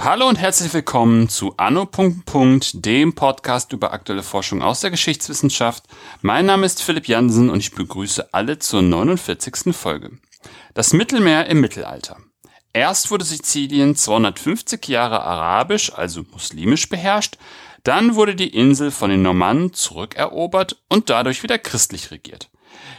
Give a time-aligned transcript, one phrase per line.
[0.00, 1.88] Hallo und herzlich willkommen zu Anno.
[2.74, 5.84] dem Podcast über aktuelle Forschung aus der Geschichtswissenschaft.
[6.22, 9.74] Mein Name ist Philipp Jansen und ich begrüße alle zur 49.
[9.74, 10.12] Folge.
[10.74, 12.18] Das Mittelmeer im Mittelalter.
[12.72, 17.36] Erst wurde Sizilien 250 Jahre arabisch, also muslimisch beherrscht,
[17.88, 22.50] dann wurde die Insel von den Normannen zurückerobert und dadurch wieder christlich regiert.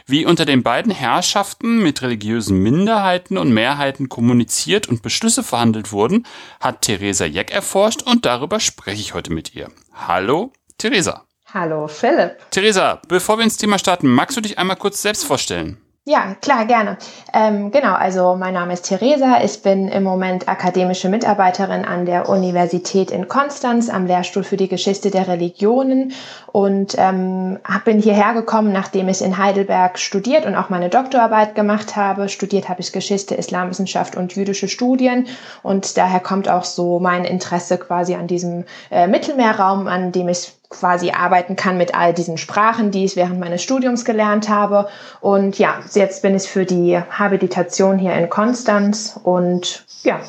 [0.04, 6.26] Wie unter den beiden Herrschaften mit religiösen Minderheiten und Mehrheiten kommuniziert und Beschlüsse verhandelt wurden,
[6.58, 9.70] hat Theresa Jeck erforscht und darüber spreche ich heute mit ihr.
[9.94, 11.24] Hallo, Theresa.
[11.54, 12.50] Hallo, Philipp.
[12.50, 15.80] Theresa, bevor wir ins Thema starten, magst du dich einmal kurz selbst vorstellen?
[16.06, 16.96] Ja, klar, gerne.
[17.34, 19.42] Ähm, genau, also mein Name ist Theresa.
[19.44, 24.66] Ich bin im Moment akademische Mitarbeiterin an der Universität in Konstanz am Lehrstuhl für die
[24.68, 26.12] Geschichte der Religionen
[26.52, 31.96] und ähm, bin hierher gekommen, nachdem ich in Heidelberg studiert und auch meine Doktorarbeit gemacht
[31.96, 32.30] habe.
[32.30, 35.26] Studiert habe ich Geschichte, Islamwissenschaft und jüdische Studien
[35.62, 40.54] und daher kommt auch so mein Interesse quasi an diesem äh, Mittelmeerraum, an dem ich
[40.70, 44.88] quasi arbeiten kann mit all diesen Sprachen, die ich während meines Studiums gelernt habe.
[45.20, 50.20] Und ja, jetzt bin ich für die Habilitation hier in Konstanz und ja,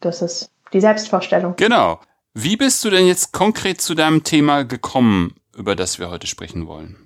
[0.00, 1.54] das ist die Selbstvorstellung.
[1.56, 2.00] Genau.
[2.32, 6.66] Wie bist du denn jetzt konkret zu deinem Thema gekommen, über das wir heute sprechen
[6.66, 6.96] wollen?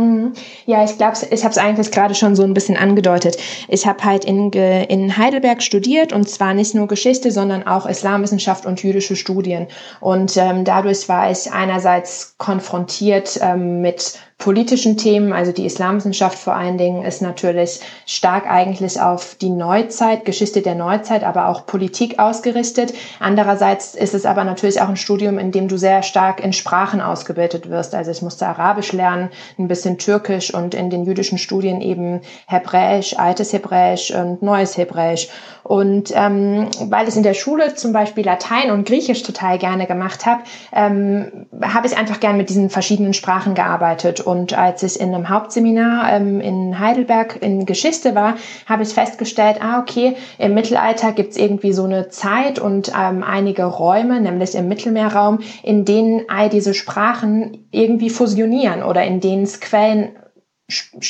[0.00, 0.32] Mhm.
[0.64, 3.36] Ja, ich glaube, ich habe es eigentlich gerade schon so ein bisschen angedeutet.
[3.68, 8.64] Ich habe halt in, in Heidelberg studiert und zwar nicht nur Geschichte, sondern auch Islamwissenschaft
[8.64, 9.66] und jüdische Studien.
[10.00, 16.56] Und ähm, dadurch war ich einerseits konfrontiert ähm, mit politischen Themen, also die Islamwissenschaft vor
[16.56, 22.18] allen Dingen, ist natürlich stark eigentlich auf die Neuzeit, Geschichte der Neuzeit, aber auch Politik
[22.18, 22.94] ausgerichtet.
[23.20, 27.02] Andererseits ist es aber natürlich auch ein Studium, in dem du sehr stark in Sprachen
[27.02, 27.94] ausgebildet wirst.
[27.94, 33.18] Also ich musste Arabisch lernen, ein bisschen Türkisch und in den jüdischen Studien eben Hebräisch,
[33.18, 35.28] altes Hebräisch und neues Hebräisch.
[35.62, 40.24] Und ähm, weil ich in der Schule zum Beispiel Latein und Griechisch total gerne gemacht
[40.24, 44.20] habe, ähm, habe ich einfach gern mit diesen verschiedenen Sprachen gearbeitet.
[44.30, 48.36] Und als ich in einem Hauptseminar ähm, in Heidelberg in Geschichte war,
[48.66, 53.24] habe ich festgestellt, ah okay, im Mittelalter gibt es irgendwie so eine Zeit und ähm,
[53.24, 59.42] einige Räume, nämlich im Mittelmeerraum, in denen all diese Sprachen irgendwie fusionieren oder in denen
[59.42, 60.10] es Quellen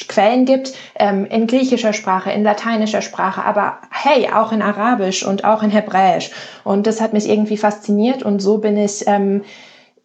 [0.09, 5.45] Quellen gibt ähm, in griechischer Sprache, in lateinischer Sprache, aber hey, auch in Arabisch und
[5.45, 6.31] auch in Hebräisch.
[6.65, 9.43] Und das hat mich irgendwie fasziniert und so bin ich ähm,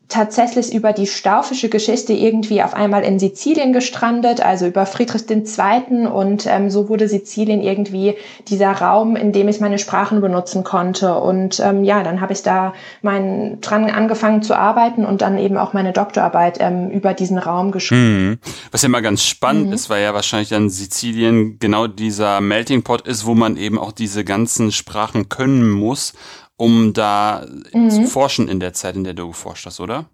[0.08, 6.08] tatsächlich über die staufische Geschichte irgendwie auf einmal in Sizilien gestrandet, also über Friedrich II.
[6.08, 8.16] Und ähm, so wurde Sizilien irgendwie
[8.48, 11.16] dieser Raum, in dem ich meine Sprachen benutzen konnte.
[11.16, 15.58] Und ähm, ja, dann habe ich da mein, dran angefangen zu arbeiten und dann eben
[15.58, 18.30] auch meine Doktorarbeit ähm, über diesen Raum geschrieben.
[18.30, 18.40] Mhm.
[18.72, 19.74] Was ja mal ganz spannend mhm.
[19.74, 23.92] ist, weil ja wahrscheinlich dann Sizilien genau dieser Melting Pot ist, wo man eben auch
[23.92, 26.14] diese ganzen Sprachen können muss
[26.58, 27.90] um da mhm.
[27.90, 30.06] zu forschen in der Zeit, in der du geforscht hast, oder?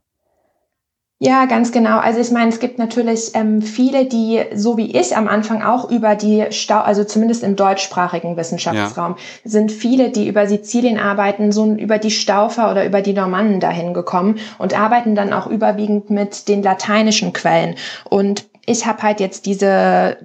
[1.24, 2.00] Ja, ganz genau.
[2.00, 5.92] Also ich meine, es gibt natürlich ähm, viele, die so wie ich am Anfang auch
[5.92, 9.22] über die Stau, also zumindest im deutschsprachigen Wissenschaftsraum, ja.
[9.44, 13.94] sind viele, die über Sizilien arbeiten, so über die Staufer oder über die Normannen dahin
[13.94, 17.76] gekommen und arbeiten dann auch überwiegend mit den lateinischen Quellen.
[18.10, 20.18] Und ich habe halt jetzt diese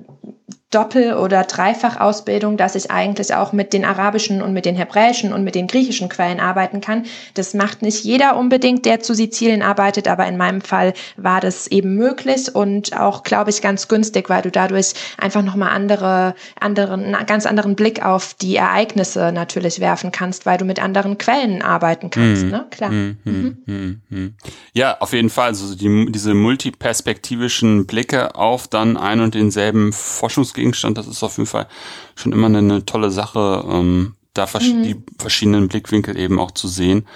[0.77, 5.43] Doppel- oder Dreifachausbildung, dass ich eigentlich auch mit den arabischen und mit den hebräischen und
[5.43, 7.07] mit den griechischen Quellen arbeiten kann.
[7.33, 11.67] Das macht nicht jeder unbedingt, der zu Sizilien arbeitet, aber in meinem Fall war das
[11.67, 17.15] eben möglich und auch, glaube ich, ganz günstig, weil du dadurch einfach nochmal andere, anderen,
[17.15, 21.63] einen ganz anderen Blick auf die Ereignisse natürlich werfen kannst, weil du mit anderen Quellen
[21.63, 22.51] arbeiten kannst, mhm.
[22.51, 22.67] ne?
[22.71, 22.91] Klar.
[22.91, 23.17] Mhm.
[23.25, 23.57] Mhm.
[23.65, 24.01] mhm.
[24.11, 24.35] mhm.
[24.75, 25.49] Ja, auf jeden Fall.
[25.49, 31.37] Also die, diese multiperspektivischen Blicke auf dann ein und denselben Forschungs Gegenstand, das ist auf
[31.39, 31.67] jeden Fall
[32.15, 34.83] schon immer eine, eine tolle Sache, ähm, da vers mhm.
[34.83, 37.07] die verschiedenen Blickwinkel eben auch zu sehen.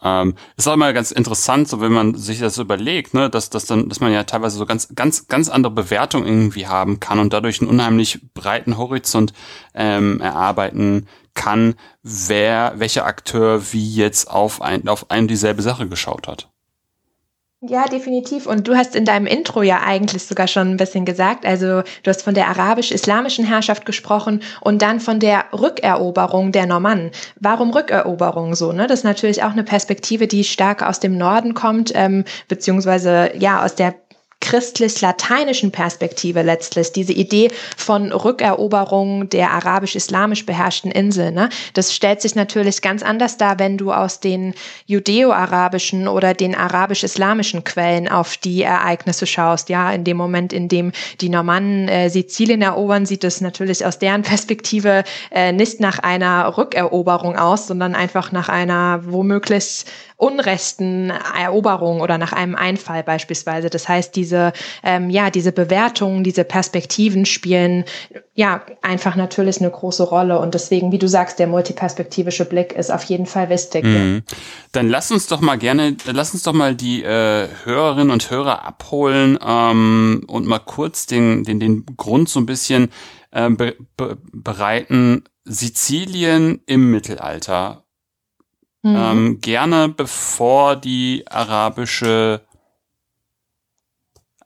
[0.00, 3.66] Ähm, ist auch immer ganz interessant, so wenn man sich das überlegt, ne, dass, dass
[3.66, 7.32] dann, dass man ja teilweise so ganz, ganz, ganz andere Bewertungen irgendwie haben kann und
[7.32, 9.32] dadurch einen unheimlich breiten Horizont
[9.74, 16.28] ähm, erarbeiten kann, wer, welcher Akteur wie jetzt auf ein, auf eine dieselbe Sache geschaut
[16.28, 16.48] hat.
[17.60, 18.46] Ja, definitiv.
[18.46, 22.06] Und du hast in deinem Intro ja eigentlich sogar schon ein bisschen gesagt, also du
[22.06, 27.10] hast von der arabisch-islamischen Herrschaft gesprochen und dann von der Rückeroberung der Normannen.
[27.40, 28.70] Warum Rückeroberung so?
[28.70, 28.86] Ne?
[28.86, 33.64] Das ist natürlich auch eine Perspektive, die stark aus dem Norden kommt, ähm, beziehungsweise ja
[33.64, 33.96] aus der
[34.40, 41.48] christlich-lateinischen Perspektive letztlich, diese Idee von Rückeroberung der arabisch-islamisch beherrschten Insel, ne?
[41.74, 44.54] das stellt sich natürlich ganz anders dar, wenn du aus den
[44.86, 49.68] judeo-arabischen oder den arabisch-islamischen Quellen auf die Ereignisse schaust.
[49.68, 53.98] Ja, in dem Moment, in dem die Normannen äh, Sizilien erobern, sieht es natürlich aus
[53.98, 59.84] deren Perspektive äh, nicht nach einer Rückeroberung aus, sondern einfach nach einer womöglich
[60.18, 63.70] unrechten Eroberung oder nach einem Einfall beispielsweise.
[63.70, 67.84] Das heißt, diese, ähm, ja, diese Bewertungen, diese Perspektiven spielen
[68.34, 70.40] ja einfach natürlich eine große Rolle.
[70.40, 73.84] Und deswegen, wie du sagst, der multiperspektivische Blick ist auf jeden Fall wichtig.
[73.84, 74.24] Mhm.
[74.72, 78.64] Dann lass uns doch mal gerne, lass uns doch mal die äh, Hörerinnen und Hörer
[78.64, 82.90] abholen ähm, und mal kurz den, den, den Grund so ein bisschen
[83.30, 83.76] äh, be
[84.32, 85.22] bereiten.
[85.44, 87.84] Sizilien im Mittelalter
[88.92, 88.96] Mhm.
[88.96, 92.42] Ähm, gerne bevor die arabische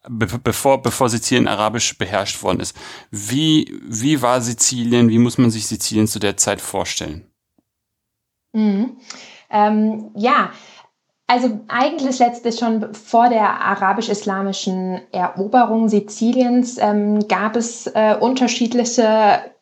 [0.08, 2.76] be bevor, bevor Sizilien arabisch beherrscht worden ist.
[3.10, 7.30] Wie, wie war Sizilien, wie muss man sich Sizilien zu der Zeit vorstellen?
[8.52, 8.96] Mhm.
[9.50, 10.50] Ähm, ja,
[11.26, 19.52] also eigentlich letztlich schon vor der arabisch-islamischen Eroberung Siziliens ähm, gab es äh, unterschiedliche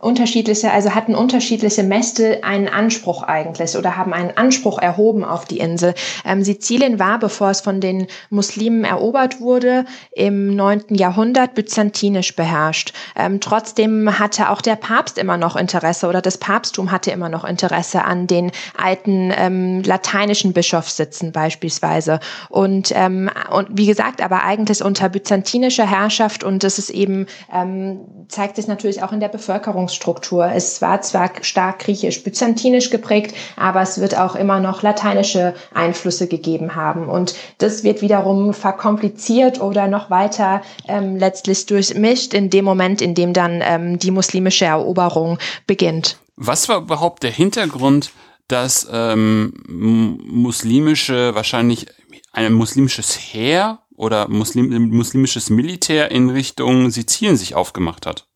[0.00, 5.58] unterschiedliche, also hatten unterschiedliche Mäste einen Anspruch eigentlich oder haben einen Anspruch erhoben auf die
[5.58, 5.92] Insel.
[6.24, 12.92] Ähm, Sizilien war, bevor es von den Muslimen erobert wurde, im neunten Jahrhundert byzantinisch beherrscht.
[13.16, 17.44] Ähm, trotzdem hatte auch der Papst immer noch Interesse oder das Papsttum hatte immer noch
[17.44, 22.20] Interesse an den alten ähm, lateinischen Bischofssitzen beispielsweise.
[22.50, 27.98] Und, ähm, und wie gesagt, aber eigentlich unter byzantinischer Herrschaft und das ist eben, ähm,
[28.28, 30.50] zeigt sich natürlich auch in der Bevölkerung Verwaltungsstruktur.
[30.54, 36.74] Es war zwar stark griechisch-byzantinisch geprägt, aber es wird auch immer noch lateinische Einflüsse gegeben
[36.74, 37.08] haben.
[37.08, 43.14] Und das wird wiederum verkompliziert oder noch weiter ähm, letztlich durchmischt in dem Moment, in
[43.14, 46.18] dem dann ähm, die muslimische Eroberung beginnt.
[46.36, 48.10] Was war überhaupt der Hintergrund,
[48.46, 51.86] dass ähm, muslimische, wahrscheinlich
[52.32, 58.27] ein muslimisches Heer oder Muslim, muslimisches Militär in Richtung Sizilien sich aufgemacht hat?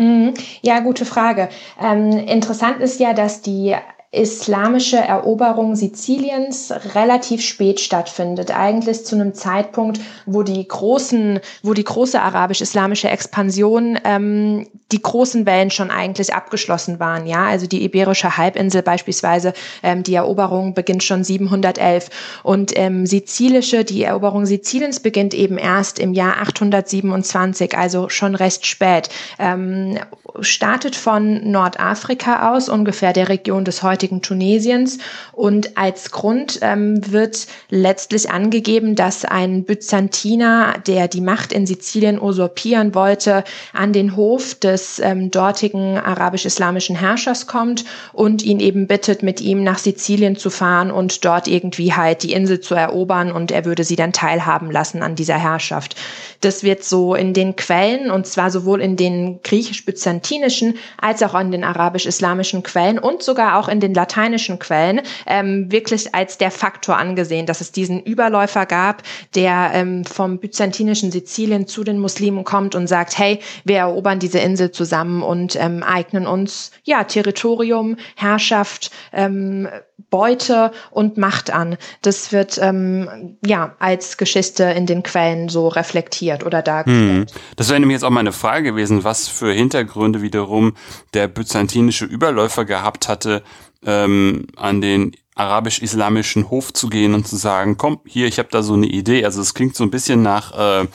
[0.00, 0.32] Mhm.
[0.62, 1.50] Ja, gute Frage.
[1.78, 3.76] Ähm, interessant ist ja, dass die
[4.12, 8.50] islamische Eroberung Siziliens relativ spät stattfindet.
[8.50, 15.46] Eigentlich zu einem Zeitpunkt, wo die großen, wo die große arabisch-islamische Expansion, ähm, die großen
[15.46, 17.28] Wellen schon eigentlich abgeschlossen waren.
[17.28, 19.52] Ja, also die iberische Halbinsel beispielsweise,
[19.84, 22.10] ähm, die Eroberung beginnt schon 711
[22.42, 28.66] und ähm, sizilische, die Eroberung Siziliens beginnt eben erst im Jahr 827, also schon recht
[28.66, 29.08] spät.
[29.38, 30.00] Ähm,
[30.40, 34.98] startet von Nordafrika aus, ungefähr der Region des heutigen heutigen Tunesiens.
[35.32, 42.18] Und als Grund ähm, wird letztlich angegeben, dass ein Byzantiner, der die Macht in Sizilien
[42.18, 43.44] usurpieren wollte,
[43.74, 49.62] an den Hof des ähm, dortigen arabisch-islamischen Herrschers kommt und ihn eben bittet, mit ihm
[49.64, 53.84] nach Sizilien zu fahren und dort irgendwie halt die Insel zu erobern und er würde
[53.84, 55.94] sie dann teilhaben lassen an dieser Herrschaft.
[56.40, 61.52] Das wird so in den Quellen und zwar sowohl in den griechisch-byzantinischen als auch in
[61.52, 66.50] den arabisch-islamischen Quellen und sogar auch in den den lateinischen Quellen ähm, wirklich als der
[66.50, 69.02] Faktor angesehen, dass es diesen Überläufer gab,
[69.34, 74.38] der ähm, vom byzantinischen Sizilien zu den Muslimen kommt und sagt, hey, wir erobern diese
[74.38, 79.68] Insel zusammen und ähm, eignen uns ja Territorium, Herrschaft, ähm,
[80.08, 81.76] Beute und Macht an.
[82.02, 87.30] Das wird ähm, ja als Geschichte in den Quellen so reflektiert oder dargestellt.
[87.30, 87.40] Hm.
[87.56, 90.74] Das wäre nämlich jetzt auch meine Frage gewesen, was für Hintergründe wiederum
[91.14, 93.42] der byzantinische Überläufer gehabt hatte,
[93.84, 98.62] ähm, an den arabisch-islamischen Hof zu gehen und zu sagen, komm, hier, ich habe da
[98.62, 99.24] so eine Idee.
[99.24, 100.86] Also es klingt so ein bisschen nach, äh,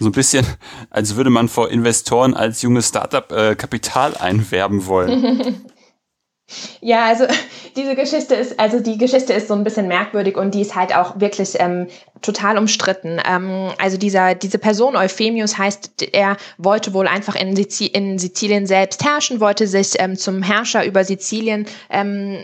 [0.00, 0.44] so ein bisschen,
[0.90, 5.62] als würde man vor Investoren als junges Startup äh, Kapital einwerben wollen.
[6.80, 7.26] Ja, also
[7.76, 10.94] diese Geschichte ist, also die Geschichte ist so ein bisschen merkwürdig und die ist halt
[10.94, 11.88] auch wirklich ähm,
[12.20, 13.20] total umstritten.
[13.28, 18.66] Ähm, also dieser, diese Person Euphemius heißt, er wollte wohl einfach in, Sizi in Sizilien
[18.66, 22.38] selbst herrschen, wollte sich ähm, zum Herrscher über Sizilien ähm,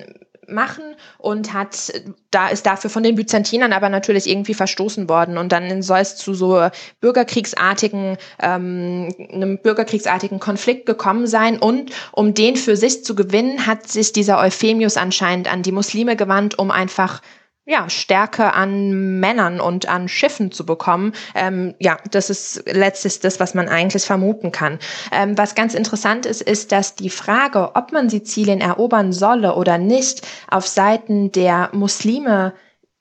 [0.49, 1.93] machen und hat,
[2.31, 5.38] da ist dafür von den Byzantinern aber natürlich irgendwie verstoßen worden.
[5.38, 6.69] Und dann soll es zu so
[7.00, 11.59] bürgerkriegsartigen, ähm, einem bürgerkriegsartigen Konflikt gekommen sein.
[11.59, 16.17] Und um den für sich zu gewinnen, hat sich dieser Euphemius anscheinend an die Muslime
[16.17, 17.21] gewandt, um einfach
[17.68, 21.12] ja, Stärke an Männern und an Schiffen zu bekommen.
[21.34, 24.78] Ähm, ja, das ist letztlich das, was man eigentlich vermuten kann.
[25.12, 29.76] Ähm, was ganz interessant ist, ist, dass die Frage, ob man Sizilien erobern solle oder
[29.76, 32.54] nicht, auf Seiten der Muslime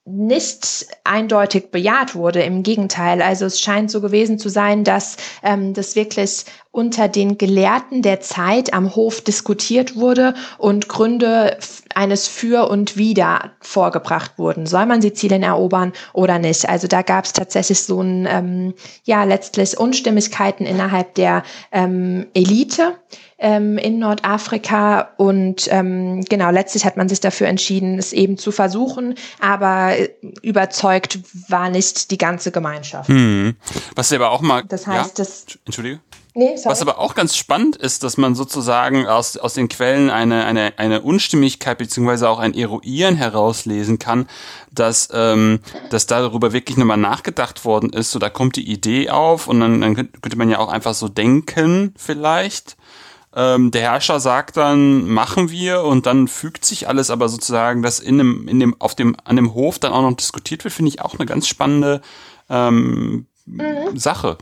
[0.03, 2.41] nicht eindeutig bejaht wurde.
[2.41, 6.43] Im Gegenteil, also es scheint so gewesen zu sein, dass ähm, das wirklich
[6.77, 11.57] unter den Gelehrten der Zeit am Hof diskutiert wurde und Gründe
[11.96, 14.67] eines Für und Wider vorgebracht wurden.
[14.67, 16.69] Soll man Sizilien erobern oder nicht?
[16.69, 18.74] Also da gab es tatsächlich so ein, ähm,
[19.05, 21.41] ja, letztlich Unstimmigkeiten innerhalb der
[21.72, 22.93] ähm, Elite
[23.39, 25.13] ähm, in Nordafrika.
[25.17, 29.96] Und ähm, genau, letztlich hat man sich dafür entschieden, es eben zu versuchen, aber
[30.43, 33.10] überzeugt war nicht die ganze Gemeinschaft.
[33.10, 33.55] Hm.
[33.96, 34.63] Was aber auch mal.
[34.67, 35.24] Das heißt, ja?
[35.24, 35.46] das.
[35.65, 36.01] Entschuldige.
[36.39, 36.56] Nee.
[36.65, 40.77] Was aber auch ganz spannend ist, dass man sozusagen aus, aus den Quellen eine, eine,
[40.77, 44.27] eine Unstimmigkeit beziehungsweise auch ein Eruieren herauslesen kann,
[44.72, 48.12] dass, ähm, dass darüber wirklich nochmal nachgedacht worden ist.
[48.12, 51.08] So, da kommt die Idee auf und dann, dann könnte man ja auch einfach so
[51.08, 52.77] denken, vielleicht.
[53.36, 58.00] Ähm, der Herrscher sagt dann, machen wir und dann fügt sich alles, aber sozusagen, dass
[58.00, 60.89] in dem, in dem, auf dem, an dem Hof dann auch noch diskutiert wird, finde
[60.89, 62.01] ich auch eine ganz spannende
[62.48, 63.98] ähm, mhm.
[63.98, 64.38] Sache.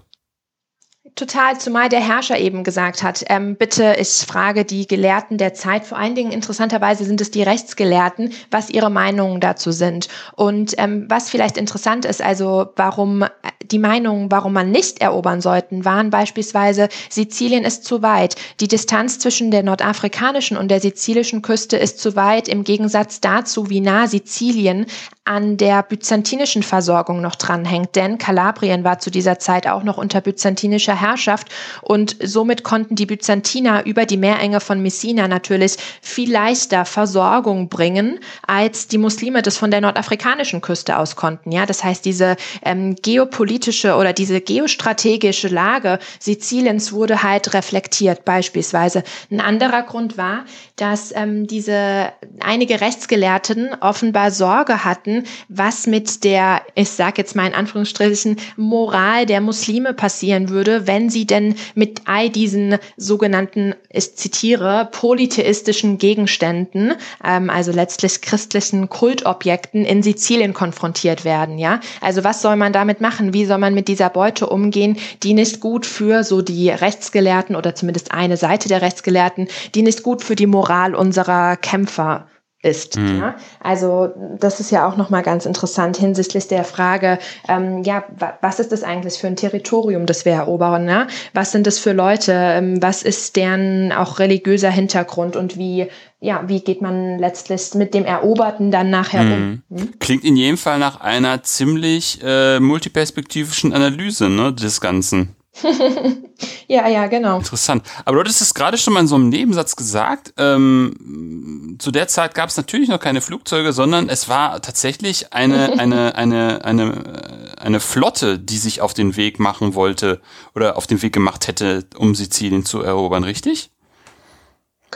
[1.16, 5.86] Total, zumal der Herrscher eben gesagt hat, ähm, bitte, ich frage die Gelehrten der Zeit,
[5.86, 10.10] vor allen Dingen interessanterweise sind es die Rechtsgelehrten, was ihre Meinungen dazu sind.
[10.36, 13.30] Und ähm, was vielleicht interessant ist, also warum äh,
[13.72, 18.36] die Meinungen, warum man nicht erobern sollten, waren beispielsweise, Sizilien ist zu weit.
[18.60, 23.70] Die Distanz zwischen der nordafrikanischen und der sizilischen Küste ist zu weit, im Gegensatz dazu,
[23.70, 24.86] wie nah Sizilien
[25.26, 27.96] an der byzantinischen Versorgung noch dranhängt.
[27.96, 31.48] Denn Kalabrien war zu dieser Zeit auch noch unter byzantinischer Herrschaft
[31.82, 38.20] und somit konnten die Byzantiner über die Meerenge von Messina natürlich viel leichter Versorgung bringen,
[38.46, 41.52] als die Muslime das von der nordafrikanischen Küste aus konnten.
[41.52, 43.55] Ja, das heißt, diese ähm, geopolitische
[43.98, 49.04] oder diese geostrategische Lage Siziliens wurde halt reflektiert beispielsweise.
[49.32, 50.46] Ein anderer Grund war,
[50.76, 57.48] dass ähm, diese einige Rechtsgelehrten offenbar Sorge hatten, was mit der, ich sage jetzt mal
[57.48, 64.16] in Anführungsstrichen, Moral der Muslime passieren würde, wenn sie denn mit all diesen sogenannten, ich
[64.16, 66.94] zitiere, polytheistischen Gegenständen,
[67.24, 71.58] ähm, also letztlich christlichen Kultobjekten in Sizilien konfrontiert werden.
[71.58, 73.34] Ja, also was soll man damit machen?
[73.34, 77.76] Wie soll man mit dieser Beute umgehen, die nicht gut für so die Rechtsgelehrten oder
[77.76, 82.28] zumindest eine Seite der Rechtsgelehrten, die nicht gut für die Moral unserer Kämpfer
[82.66, 82.98] ist.
[82.98, 83.20] Mhm.
[83.20, 83.36] Ja?
[83.62, 84.10] Also
[84.40, 88.04] das ist ja auch nochmal ganz interessant hinsichtlich der Frage, ähm, ja,
[88.42, 90.90] was ist das eigentlich für ein Territorium, das wir erobern?
[90.90, 91.08] Ja?
[91.34, 92.34] Was sind das für Leute?
[92.34, 95.88] Ähm, was ist deren auch religiöser Hintergrund und wie
[96.26, 99.62] ja, wie geht man letztlich mit dem Eroberten dann nachher mhm.
[99.70, 99.80] um?
[99.80, 100.00] Hm?
[100.00, 105.36] Klingt in jedem Fall nach einer ziemlich äh, multiperspektivischen Analyse ne, des Ganzen.
[106.68, 107.38] ja, ja, genau.
[107.38, 107.84] Interessant.
[108.04, 110.34] Aber du hattest es gerade schon mal in so einem Nebensatz gesagt.
[110.38, 115.74] Ähm, zu der Zeit gab es natürlich noch keine Flugzeuge, sondern es war tatsächlich eine,
[115.80, 120.22] eine, eine, eine, eine Flotte, die sich auf den Weg machen wollte
[120.56, 123.72] oder auf den Weg gemacht hätte, um Sizilien zu erobern, richtig?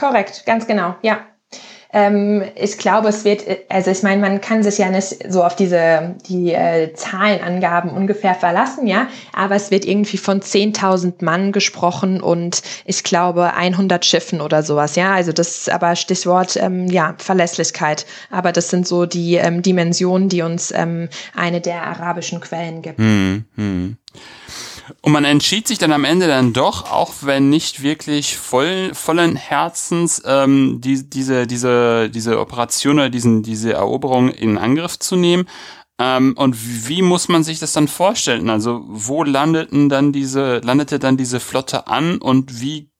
[0.00, 1.18] Korrekt, ganz genau, ja.
[1.92, 5.56] Ähm, ich glaube, es wird, also ich meine, man kann sich ja nicht so auf
[5.56, 12.22] diese die äh, Zahlenangaben ungefähr verlassen, ja, aber es wird irgendwie von 10.000 Mann gesprochen
[12.22, 15.12] und ich glaube 100 Schiffen oder sowas, ja.
[15.12, 18.06] Also das ist aber Stichwort ähm, ja Verlässlichkeit.
[18.30, 22.98] Aber das sind so die ähm, Dimensionen, die uns ähm, eine der arabischen Quellen gibt.
[22.98, 23.96] Hm, hm.
[25.02, 29.36] Und man entschied sich dann am Ende dann doch, auch wenn nicht wirklich voll, vollen
[29.36, 35.46] Herzens, ähm, die, diese, diese, diese Operation oder diesen, diese Eroberung in Angriff zu nehmen.
[35.98, 36.56] Ähm, und
[36.88, 38.48] wie muss man sich das dann vorstellen?
[38.50, 42.90] Also, wo landeten dann diese, landete dann diese Flotte an und wie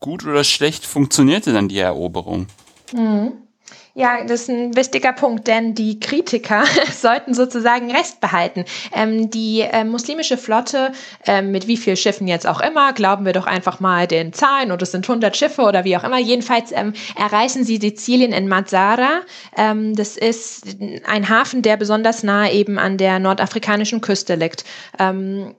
[0.00, 2.46] gut oder schlecht funktionierte dann die Eroberung?
[2.92, 3.47] Mhm.
[3.98, 6.62] Ja, das ist ein wichtiger Punkt, denn die Kritiker
[6.92, 8.64] sollten sozusagen Recht behalten.
[8.94, 10.92] Ähm, die äh, muslimische Flotte,
[11.26, 14.70] äh, mit wie vielen Schiffen jetzt auch immer, glauben wir doch einfach mal den Zahlen
[14.70, 16.18] und es sind 100 Schiffe oder wie auch immer.
[16.18, 19.22] Jedenfalls ähm, erreichen sie Sizilien in Mazara.
[19.56, 24.64] Ähm, das ist ein Hafen, der besonders nahe eben an der nordafrikanischen Küste liegt.
[25.00, 25.56] Ähm,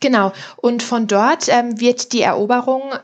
[0.00, 0.32] Genau.
[0.56, 2.94] Und von dort ähm, wird die Eroberung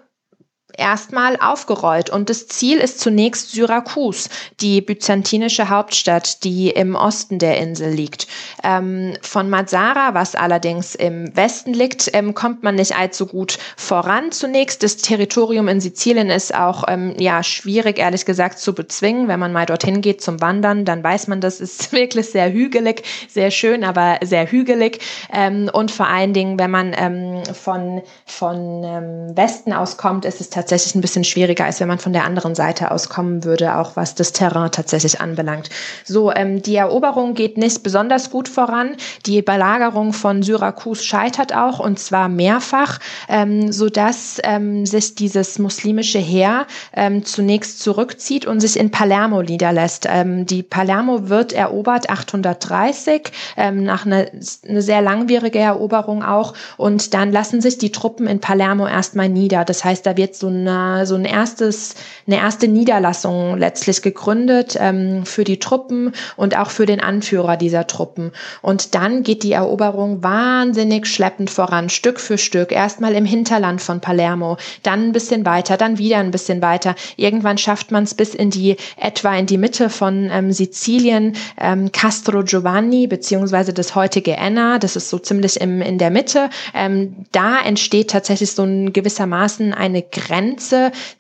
[0.81, 2.11] erstmal aufgerollt.
[2.11, 4.29] Und das Ziel ist zunächst Syrakus,
[4.61, 8.27] die byzantinische Hauptstadt, die im Osten der Insel liegt.
[8.65, 14.33] Ähm, von Mazara, was allerdings im Westen liegt, ähm, kommt man nicht allzu gut voran
[14.33, 14.83] zunächst.
[14.83, 19.29] Das Territorium in Sizilien ist auch ähm, ja schwierig, ehrlich gesagt, zu bezwingen.
[19.29, 23.03] Wenn man mal dorthin geht zum Wandern, dann weiß man, das ist wirklich sehr hügelig,
[23.29, 25.01] sehr schön, aber sehr hügelig.
[25.33, 30.41] Ähm, und vor allen Dingen, wenn man ähm, von, von ähm, Westen aus kommt, ist
[30.41, 33.43] es tatsächlich tatsächlich ein bisschen schwieriger, als wenn man von der anderen Seite aus kommen
[33.43, 35.69] würde, auch was das Terrain tatsächlich anbelangt.
[36.05, 38.95] So, ähm, die Eroberung geht nicht besonders gut voran.
[39.27, 45.59] Die Belagerung von Syrakus scheitert auch und zwar mehrfach, ähm, so dass ähm, sich dieses
[45.59, 50.07] muslimische Heer ähm, zunächst zurückzieht und sich in Palermo niederlässt.
[50.09, 54.27] Ähm, die Palermo wird erobert 830 ähm, nach einer
[54.69, 59.65] eine sehr langwierige Eroberung auch und dann lassen sich die Truppen in Palermo erstmal nieder.
[59.65, 61.95] Das heißt, da wird so eine so ein erstes
[62.27, 67.87] eine erste Niederlassung letztlich gegründet ähm, für die Truppen und auch für den Anführer dieser
[67.87, 68.31] Truppen.
[68.63, 72.73] Und dann geht die Eroberung wahnsinnig schleppend voran, Stück für Stück.
[72.73, 76.95] Erstmal im Hinterland von Palermo, dann ein bisschen weiter, dann wieder ein bisschen weiter.
[77.17, 81.91] Irgendwann schafft man es bis in die etwa in die Mitte von ähm, Sizilien, ähm,
[81.91, 84.79] Castro Giovanni beziehungsweise das heutige Enna.
[84.79, 86.49] Das ist so ziemlich im, in der Mitte.
[86.75, 90.40] Ähm, da entsteht tatsächlich so ein gewissermaßen eine Grenze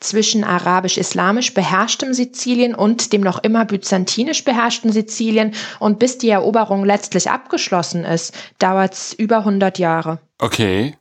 [0.01, 5.55] zwischen arabisch-islamisch beherrschtem Sizilien und dem noch immer byzantinisch beherrschten Sizilien.
[5.79, 10.21] Und bis die Eroberung letztlich abgeschlossen ist, dauert es über 100 Jahre.
[10.39, 10.97] Okay,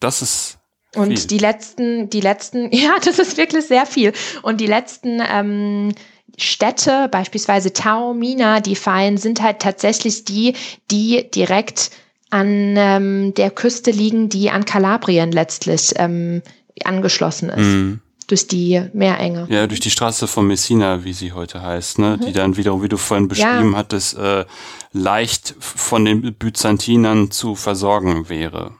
[0.00, 0.58] das ist
[0.94, 1.26] und viel.
[1.26, 4.12] die letzten, die letzten, ja, das ist wirklich sehr viel.
[4.42, 5.94] Und die letzten ähm,
[6.36, 10.54] Städte, beispielsweise Taormina, die fallen, sind halt tatsächlich die,
[10.90, 11.90] die direkt
[12.30, 16.42] an ähm, der Küste liegen, die an Kalabrien letztlich ähm,
[16.86, 17.58] angeschlossen ist.
[17.58, 19.46] Mhm durch die Meerenge.
[19.50, 22.18] Ja, durch die Straße von Messina, wie sie heute heißt, ne?
[22.20, 22.26] Mhm.
[22.26, 23.78] die dann wiederum, wie du vorhin beschrieben ja.
[23.78, 24.44] hattest, äh,
[24.92, 28.74] leicht von den Byzantinern zu versorgen wäre.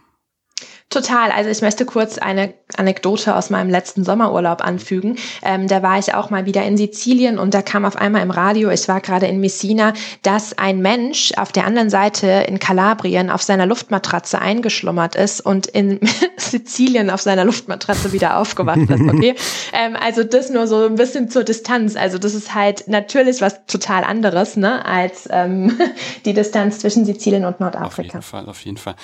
[0.91, 1.31] Total.
[1.31, 5.17] Also ich möchte kurz eine Anekdote aus meinem letzten Sommerurlaub anfügen.
[5.43, 8.31] Ähm, da war ich auch mal wieder in Sizilien und da kam auf einmal im
[8.31, 9.93] Radio, ich war gerade in Messina,
[10.23, 15.67] dass ein Mensch auf der anderen Seite in Kalabrien auf seiner Luftmatratze eingeschlummert ist und
[15.67, 16.01] in
[16.37, 18.99] Sizilien auf seiner Luftmatratze wieder aufgewacht ist.
[19.09, 19.35] Okay,
[19.73, 21.97] ähm, also das nur so ein bisschen zur Distanz.
[21.97, 25.79] Also das ist halt natürlich was total anderes, ne, als ähm,
[26.25, 27.89] die Distanz zwischen Sizilien und Nordafrika.
[27.89, 28.95] Auf jeden Fall, auf jeden Fall.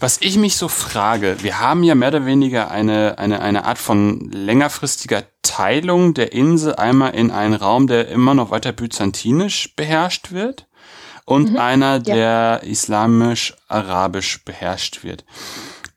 [0.00, 3.78] Was ich mich so frage wir haben ja mehr oder weniger eine, eine, eine Art
[3.78, 10.32] von längerfristiger Teilung der Insel einmal in einen Raum, der immer noch weiter byzantinisch beherrscht
[10.32, 10.66] wird
[11.24, 12.56] und mhm, einer, der ja.
[12.56, 15.24] islamisch-arabisch beherrscht wird.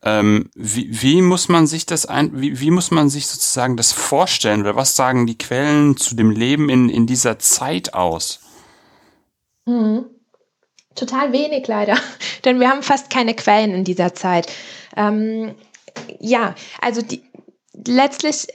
[0.03, 3.91] Ähm, wie, wie muss man sich das ein, wie, wie muss man sich sozusagen das
[3.91, 8.39] vorstellen oder was sagen die Quellen zu dem Leben in, in dieser Zeit aus?
[9.65, 10.05] Mhm.
[10.93, 11.97] Total wenig leider,
[12.45, 14.51] denn wir haben fast keine Quellen in dieser Zeit.
[14.95, 15.55] Ähm,
[16.19, 17.23] ja, also die,
[17.87, 18.47] letztlich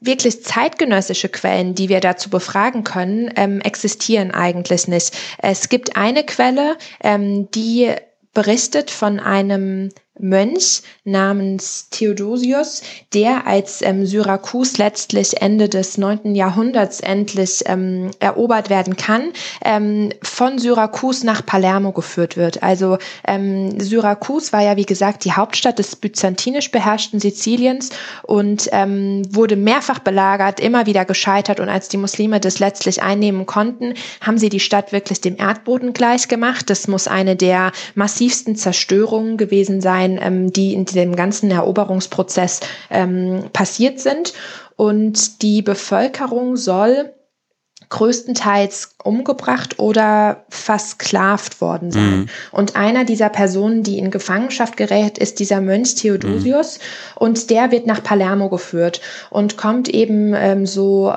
[0.00, 5.16] wirklich zeitgenössische Quellen, die wir dazu befragen können, ähm, existieren eigentlich nicht.
[5.38, 7.92] Es gibt eine Quelle, ähm, die
[8.32, 9.90] berichtet von einem
[10.22, 12.82] Mönch namens Theodosius,
[13.14, 19.32] der als ähm, Syrakus letztlich Ende des neunten Jahrhunderts endlich ähm, erobert werden kann,
[19.64, 22.62] ähm, von Syrakus nach Palermo geführt wird.
[22.62, 27.90] Also ähm, Syrakus war ja wie gesagt die Hauptstadt des byzantinisch beherrschten Siziliens
[28.22, 33.46] und ähm, wurde mehrfach belagert, immer wieder gescheitert und als die Muslime das letztlich einnehmen
[33.46, 36.70] konnten, haben sie die Stadt wirklich dem Erdboden gleich gemacht.
[36.70, 42.60] Das muss eine der massivsten Zerstörungen gewesen sein sein, ähm, die in dem ganzen Eroberungsprozess
[42.90, 44.32] ähm, passiert sind.
[44.76, 47.12] Und die Bevölkerung soll
[47.88, 52.20] größtenteils umgebracht oder versklavt worden sein.
[52.20, 52.26] Mhm.
[52.52, 56.82] Und einer dieser Personen, die in Gefangenschaft gerät, ist dieser Mönch Theodosius mhm.
[57.16, 61.12] und der wird nach Palermo geführt und kommt eben ähm, so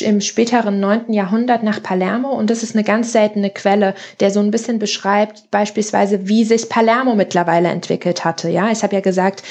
[0.00, 4.38] im späteren neunten Jahrhundert nach Palermo und das ist eine ganz seltene Quelle, der so
[4.40, 8.50] ein bisschen beschreibt, beispielsweise, wie sich Palermo mittlerweile entwickelt hatte.
[8.50, 9.42] Ja, ich habe ja gesagt,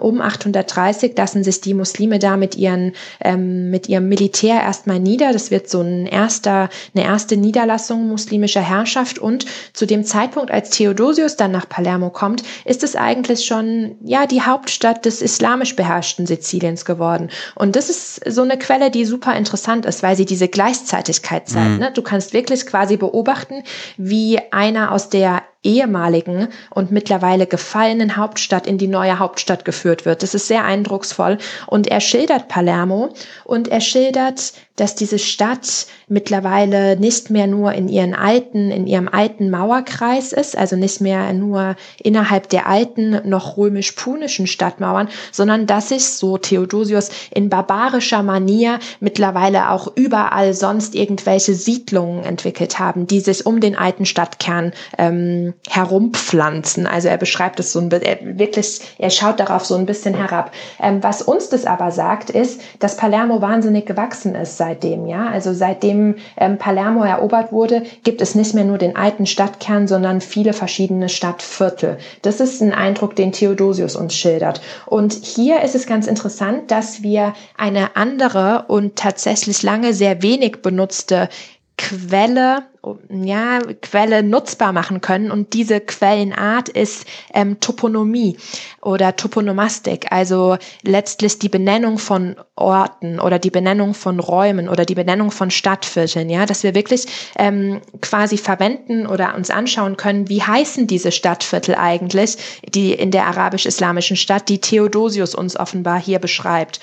[0.00, 5.32] um 830 lassen sich die Muslime da mit ihren ähm, mit ihrem Militär erstmal nieder.
[5.32, 10.70] Das wird so ein erster eine erste Niederlassung muslimischer Herrschaft und zu dem Zeitpunkt, als
[10.70, 16.26] Theodosius dann nach Palermo kommt, ist es eigentlich schon ja die Hauptstadt des islamisch beherrschten
[16.26, 17.28] Siziliens geworden.
[17.54, 21.48] Und das ist so eine Quelle, die super interessant interessant ist, weil sie diese Gleichzeitigkeit
[21.48, 21.72] zeigt.
[21.72, 21.78] Mhm.
[21.78, 21.92] Ne?
[21.92, 23.62] Du kannst wirklich quasi beobachten,
[23.96, 30.22] wie einer aus der ehemaligen und mittlerweile gefallenen Hauptstadt in die neue Hauptstadt geführt wird.
[30.22, 31.38] Das ist sehr eindrucksvoll.
[31.66, 33.10] Und er schildert Palermo
[33.44, 39.08] und er schildert, dass diese Stadt mittlerweile nicht mehr nur in ihren alten, in ihrem
[39.08, 45.88] alten Mauerkreis ist, also nicht mehr nur innerhalb der alten, noch römisch-punischen Stadtmauern, sondern dass
[45.88, 53.20] sich, so Theodosius, in barbarischer Manier mittlerweile auch überall sonst irgendwelche Siedlungen entwickelt haben, die
[53.20, 56.86] sich um den alten Stadtkern ähm, herumpflanzen.
[56.86, 60.52] Also er beschreibt es so ein bisschen, wirklich, er schaut darauf so ein bisschen herab.
[60.80, 65.28] Ähm, was uns das aber sagt, ist, dass Palermo wahnsinnig gewachsen ist seitdem, ja.
[65.28, 70.20] Also seitdem ähm, Palermo erobert wurde, gibt es nicht mehr nur den alten Stadtkern, sondern
[70.20, 71.98] viele verschiedene Stadtviertel.
[72.22, 74.60] Das ist ein Eindruck, den Theodosius uns schildert.
[74.86, 80.62] Und hier ist es ganz interessant, dass wir eine andere und tatsächlich lange sehr wenig
[80.62, 81.28] benutzte
[81.78, 82.62] Quelle,
[83.10, 85.30] ja, Quelle nutzbar machen können.
[85.30, 88.38] Und diese Quellenart ist ähm, Toponomie
[88.80, 94.94] oder Toponomastik, also letztlich die Benennung von Orten oder die Benennung von Räumen oder die
[94.94, 100.42] Benennung von Stadtvierteln, ja, dass wir wirklich ähm, quasi verwenden oder uns anschauen können, wie
[100.42, 106.80] heißen diese Stadtviertel eigentlich, die in der arabisch-islamischen Stadt, die Theodosius uns offenbar hier beschreibt.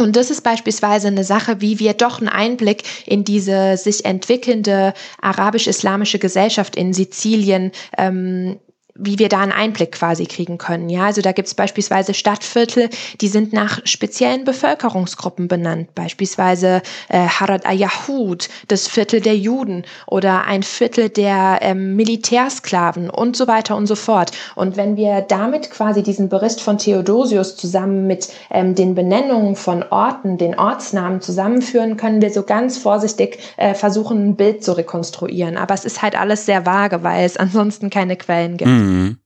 [0.00, 4.94] Und das ist beispielsweise eine Sache, wie wir doch einen Einblick in diese sich entwickelnde
[5.20, 8.60] arabisch-islamische Gesellschaft in Sizilien ähm,
[8.98, 10.90] wie wir da einen Einblick quasi kriegen können.
[10.90, 17.20] Ja, also da gibt es beispielsweise Stadtviertel, die sind nach speziellen Bevölkerungsgruppen benannt, beispielsweise äh,
[17.28, 23.76] Harad al-Yahud, das Viertel der Juden oder ein Viertel der ähm, Militärsklaven und so weiter
[23.76, 24.32] und so fort.
[24.56, 29.84] Und wenn wir damit quasi diesen Bericht von Theodosius zusammen mit ähm, den Benennungen von
[29.90, 35.56] Orten, den Ortsnamen zusammenführen, können wir so ganz vorsichtig äh, versuchen, ein Bild zu rekonstruieren.
[35.56, 38.70] Aber es ist halt alles sehr vage, weil es ansonsten keine Quellen gibt.
[38.70, 38.87] Mhm.
[38.88, 39.18] Mhm.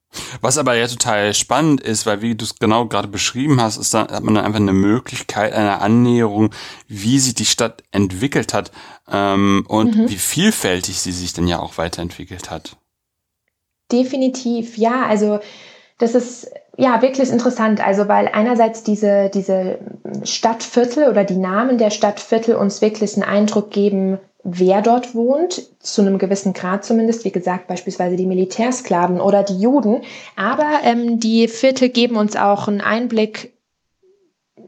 [0.43, 3.95] Was aber ja total spannend ist, weil wie du es genau gerade beschrieben hast, ist
[3.95, 6.51] da hat man dann einfach eine Möglichkeit einer Annäherung,
[6.87, 8.73] wie sich die Stadt entwickelt hat
[9.11, 10.11] ähm, und mhm.
[10.11, 12.77] wie vielfältig sie sich dann ja auch weiterentwickelt hat.
[13.91, 15.07] Definitiv, ja.
[15.07, 15.41] Also
[15.99, 17.81] das ist ja wirklich interessant.
[17.81, 19.79] Also weil einerseits diese diese
[20.25, 26.03] Stadtviertel oder die Namen der Stadtviertel uns wirklich einen Eindruck geben, wer dort wohnt, zu
[26.03, 30.03] einem gewissen Grad zumindest, wie gesagt, beispielsweise die Militärsklaven oder die Juden.
[30.37, 33.53] Aber ähm, die Viertel geben uns auch einen Einblick,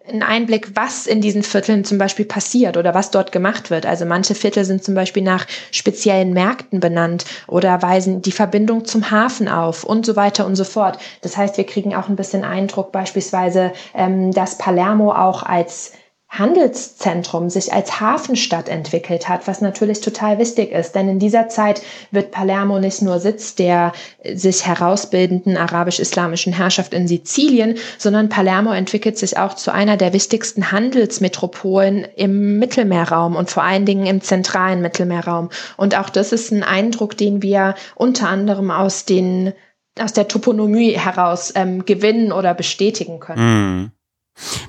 [0.06, 3.87] einen Einblick, was in diesen Vierteln zum Beispiel passiert oder was dort gemacht wird.
[3.87, 9.10] Also manche Viertel sind zum Beispiel nach speziellen Märkten benannt oder weisen die Verbindung zum
[9.10, 10.98] Hafen auf und so weiter und so fort.
[11.22, 15.92] Das heißt, wir kriegen auch ein bisschen Eindruck beispielsweise, ähm, dass Palermo auch als
[16.38, 20.94] Handelszentrum sich als Hafenstadt entwickelt hat, was natürlich total wichtig ist.
[20.94, 23.92] Denn in dieser Zeit wird Palermo nicht nur Sitz der
[24.33, 30.73] sich herausbildenden arabisch-islamischen Herrschaft in Sizilien, sondern Palermo entwickelt sich auch zu einer der wichtigsten
[30.73, 35.51] Handelsmetropolen im Mittelmeerraum und vor allen Dingen im zentralen Mittelmeerraum.
[35.77, 39.53] Und auch das ist ein Eindruck, den wir unter anderem aus den
[40.01, 43.85] aus der Toponomie heraus ähm, gewinnen oder bestätigen können.
[43.85, 43.92] Mm.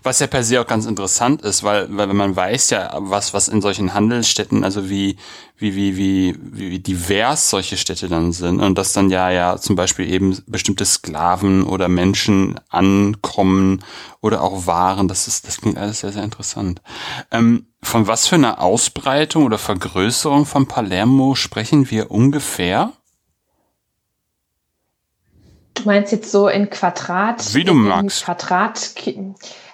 [0.04, 3.48] Was ja per se auch ganz interessant ist, weil, weil man weiß ja, was, was
[3.48, 5.18] in solchen Handelsstädten, also wie,
[5.58, 9.76] wie, wie, wie, wie divers solche Städte dann sind und dass dann ja, ja zum
[9.76, 13.84] Beispiel eben bestimmte Sklaven oder Menschen ankommen
[14.22, 16.82] oder auch Waren, das ist, das klingt alles sehr, sehr interessant.
[17.32, 22.94] Ähm, von was für einer Ausbreitung oder Vergrößerung von Palermo sprechen wir ungefähr?
[25.76, 27.54] Du meinst jetzt so in Quadrat?
[27.54, 28.26] Wie du in magst.
[28.26, 28.96] Quadrat.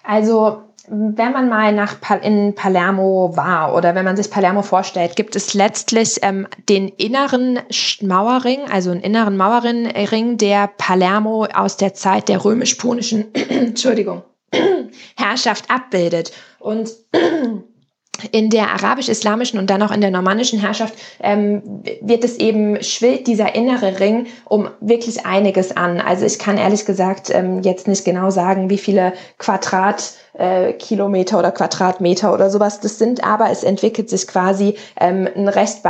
[0.03, 5.35] Also, wenn man mal nach in Palermo war oder wenn man sich Palermo vorstellt, gibt
[5.35, 7.59] es letztlich ähm, den inneren
[8.01, 14.23] Mauerring, also einen inneren Mauerring, der Palermo aus der Zeit der römisch-punischen Entschuldigung,
[15.15, 16.31] Herrschaft abbildet.
[16.59, 16.89] Und
[18.31, 21.61] in der arabisch-islamischen und dann auch in der normannischen Herrschaft ähm,
[22.01, 25.99] wird es eben schwillt dieser innere Ring um wirklich einiges an.
[25.99, 31.37] Also ich kann ehrlich gesagt ähm, jetzt nicht genau sagen, wie viele Quadrat äh, Kilometer
[31.37, 35.83] oder Quadratmeter oder sowas das sind, aber es entwickelt sich quasi ähm, ein recht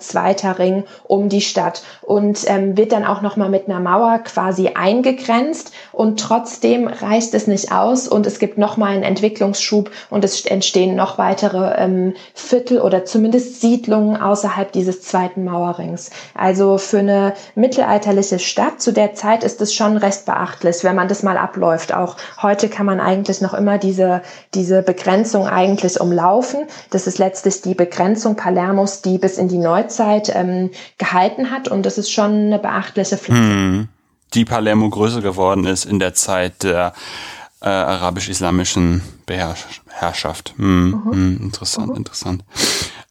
[0.00, 4.70] zweiter Ring um die Stadt und ähm, wird dann auch nochmal mit einer Mauer quasi
[4.74, 10.46] eingegrenzt und trotzdem reicht es nicht aus und es gibt nochmal einen Entwicklungsschub und es
[10.46, 16.10] entstehen noch weitere ähm, Viertel oder zumindest Siedlungen außerhalb dieses zweiten Mauerrings.
[16.34, 20.24] Also für eine mittelalterliche Stadt zu der Zeit ist es schon recht
[20.84, 21.92] wenn man das mal abläuft.
[21.92, 24.22] Auch heute kann man eigentlich noch immer diese,
[24.54, 26.66] diese Begrenzung eigentlich umlaufen.
[26.90, 31.68] Das ist letztlich die Begrenzung Palermos, die bis in die Neuzeit ähm, gehalten hat.
[31.68, 33.40] Und das ist schon eine beachtliche Fläche.
[33.40, 33.88] Hm.
[34.34, 36.92] Die Palermo größer geworden ist in der Zeit der
[37.64, 40.52] äh, arabisch-islamischen Beherrschaft.
[40.56, 41.12] Hm, mhm.
[41.12, 41.96] hm, interessant, mhm.
[41.96, 42.44] interessant.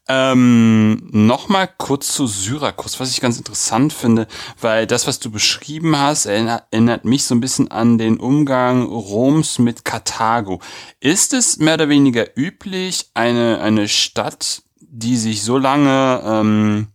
[0.08, 4.28] Ähm, Nochmal kurz zu Syrakus, was ich ganz interessant finde,
[4.62, 8.84] weil das, was du beschrieben hast, erinnert, erinnert, mich so ein bisschen an den Umgang
[8.84, 10.62] Roms mit Karthago.
[11.00, 16.88] Ist es mehr oder weniger üblich, eine, eine Stadt, die sich so lange ähm,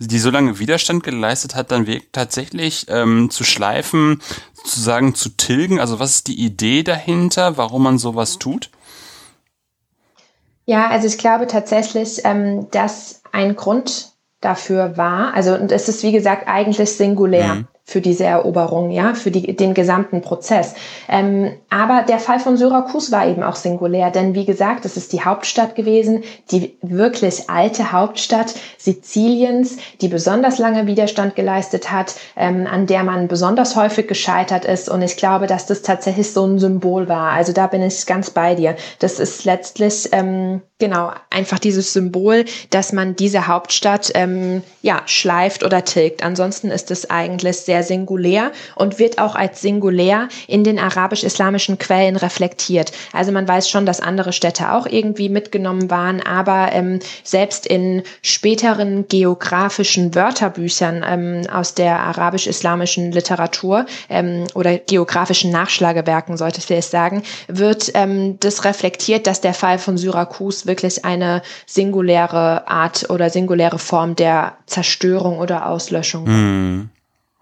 [0.00, 4.20] die so lange Widerstand geleistet hat, dann wirklich tatsächlich ähm, zu schleifen,
[4.54, 5.78] sozusagen zu tilgen?
[5.78, 8.70] Also was ist die Idee dahinter, warum man sowas tut?
[10.64, 16.02] Ja, also ich glaube tatsächlich, ähm, dass ein Grund dafür war, also und es ist
[16.02, 17.56] wie gesagt eigentlich singulär.
[17.56, 20.74] Mhm für diese Eroberung, ja, für die, den gesamten Prozess.
[21.08, 25.12] Ähm, aber der Fall von Syrakus war eben auch singulär, denn wie gesagt, es ist
[25.12, 26.22] die Hauptstadt gewesen,
[26.52, 33.26] die wirklich alte Hauptstadt Siziliens, die besonders lange Widerstand geleistet hat, ähm, an der man
[33.26, 34.88] besonders häufig gescheitert ist.
[34.88, 37.32] Und ich glaube, dass das tatsächlich so ein Symbol war.
[37.32, 38.76] Also da bin ich ganz bei dir.
[39.00, 45.62] Das ist letztlich ähm, genau einfach dieses Symbol, dass man diese Hauptstadt ähm, ja schleift
[45.62, 46.24] oder tilgt.
[46.24, 51.78] Ansonsten ist es eigentlich sehr sehr singulär und wird auch als singulär in den arabisch-islamischen
[51.78, 52.92] Quellen reflektiert.
[53.12, 58.02] Also man weiß schon, dass andere Städte auch irgendwie mitgenommen waren, aber ähm, selbst in
[58.22, 66.90] späteren geografischen Wörterbüchern ähm, aus der arabisch-islamischen Literatur ähm, oder geografischen Nachschlagewerken, sollte ich vielleicht
[66.90, 73.30] sagen, wird ähm, das reflektiert, dass der Fall von Syrakus wirklich eine singuläre Art oder
[73.30, 76.26] singuläre Form der Zerstörung oder Auslöschung.
[76.26, 76.90] Hm.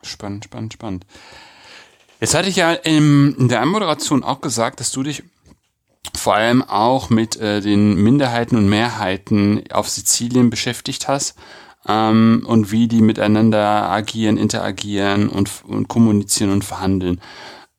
[0.03, 1.07] Spannend, spannend, spannend.
[2.21, 5.23] Jetzt hatte ich ja in, der Anmoderation auch gesagt, dass du dich
[6.17, 11.37] vor allem auch mit äh, den Minderheiten und Mehrheiten auf Sizilien beschäftigt hast
[11.87, 17.21] ähm, und wie die miteinander agieren, interagieren und, und kommunizieren und verhandeln.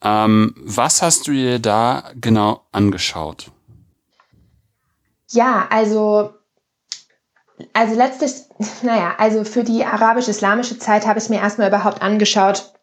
[0.02, 3.52] Ähm, was hast du dir da genau angeschaut?
[5.32, 6.34] Ja, also
[7.74, 8.34] also letztlich,
[8.82, 12.74] naja, also für die arabisch-islamische Zeit habe ich mir erstmal überhaupt angeschaut,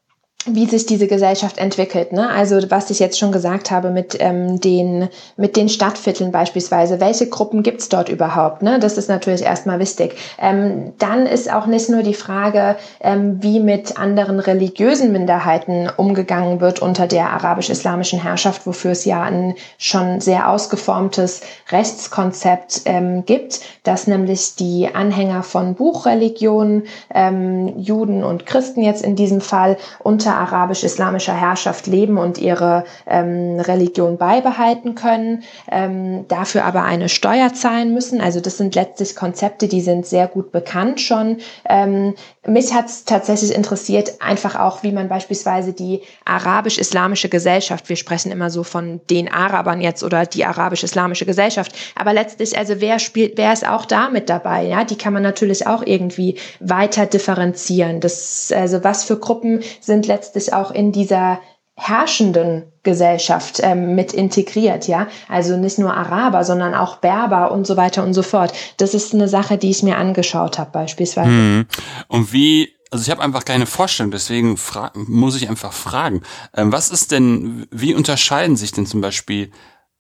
[0.47, 2.13] wie sich diese Gesellschaft entwickelt.
[2.13, 2.29] Ne?
[2.29, 7.01] Also was ich jetzt schon gesagt habe mit, ähm, den, mit den Stadtvierteln beispielsweise.
[7.01, 8.63] Welche Gruppen gibt's dort überhaupt?
[8.63, 8.79] Ne?
[8.79, 10.17] Das ist natürlich erstmal wichtig.
[10.39, 16.61] Ähm, dann ist auch nicht nur die Frage, ähm, wie mit anderen religiösen Minderheiten umgegangen
[16.61, 23.61] wird unter der arabisch-islamischen Herrschaft, wofür es ja ein schon sehr ausgeformtes Rechtskonzept ähm, gibt,
[23.83, 30.36] dass nämlich die Anhänger von Buchreligionen, ähm, Juden und Christen jetzt in diesem Fall unter
[30.37, 37.93] arabisch-islamischer Herrschaft leben und ihre ähm, Religion beibehalten können, ähm, dafür aber eine Steuer zahlen
[37.95, 38.21] müssen.
[38.21, 41.39] Also das sind letztlich Konzepte, die sind sehr gut bekannt schon.
[41.69, 42.15] Ähm,
[42.47, 48.31] mich hat es tatsächlich interessiert, einfach auch, wie man beispielsweise die arabisch-islamische Gesellschaft, wir sprechen
[48.31, 53.37] immer so von den Arabern jetzt oder die arabisch-islamische Gesellschaft, aber letztlich, also wer spielt,
[53.37, 54.65] wer ist auch da mit dabei?
[54.65, 58.01] Ja, die kann man natürlich auch irgendwie weiter differenzieren.
[58.01, 60.16] Das, also was für Gruppen sind letztlich
[60.53, 61.41] auch in dieser
[61.79, 65.09] herrschenden Gesellschaft ähm, mit integriert, ja.
[65.29, 68.53] Also nicht nur Araber, sondern auch Berber und so weiter und so fort.
[68.79, 71.29] Das ist eine Sache, die ich mir angeschaut habe beispielsweise.
[71.29, 71.67] Hm.
[72.09, 74.57] Und wie also ich habe einfach keine Vorstellung, deswegen
[74.95, 76.23] muss ich einfach fragen,
[76.55, 79.51] ähm, was ist denn, wie unterscheiden sich denn zum Beispiel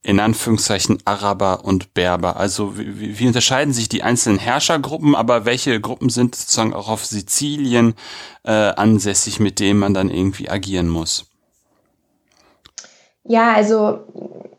[0.06, 2.36] in Anführungszeichen Araber und Berber?
[2.36, 7.04] Also wie, wie unterscheiden sich die einzelnen Herrschergruppen, aber welche Gruppen sind sozusagen auch auf
[7.04, 7.94] Sizilien
[8.44, 11.26] äh, ansässig, mit denen man dann irgendwie agieren muss?
[13.24, 13.98] Ja, also,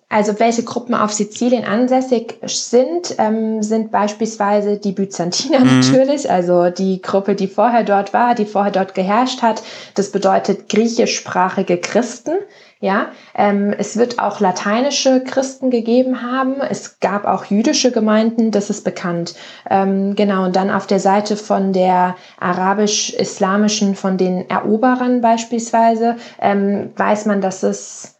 [0.09, 5.79] also welche Gruppen auf Sizilien ansässig sind, ähm, sind beispielsweise die Byzantiner mhm.
[5.79, 9.63] natürlich, also die Gruppe, die vorher dort war, die vorher dort geherrscht hat.
[9.95, 12.35] Das bedeutet griechischsprachige Christen.
[12.79, 16.61] Ja, ähm, es wird auch lateinische Christen gegeben haben.
[16.61, 19.33] Es gab auch jüdische Gemeinden, das ist bekannt.
[19.69, 26.91] Ähm, genau, und dann auf der Seite von der arabisch-islamischen, von den Eroberern beispielsweise, ähm,
[26.95, 28.16] weiß man, dass es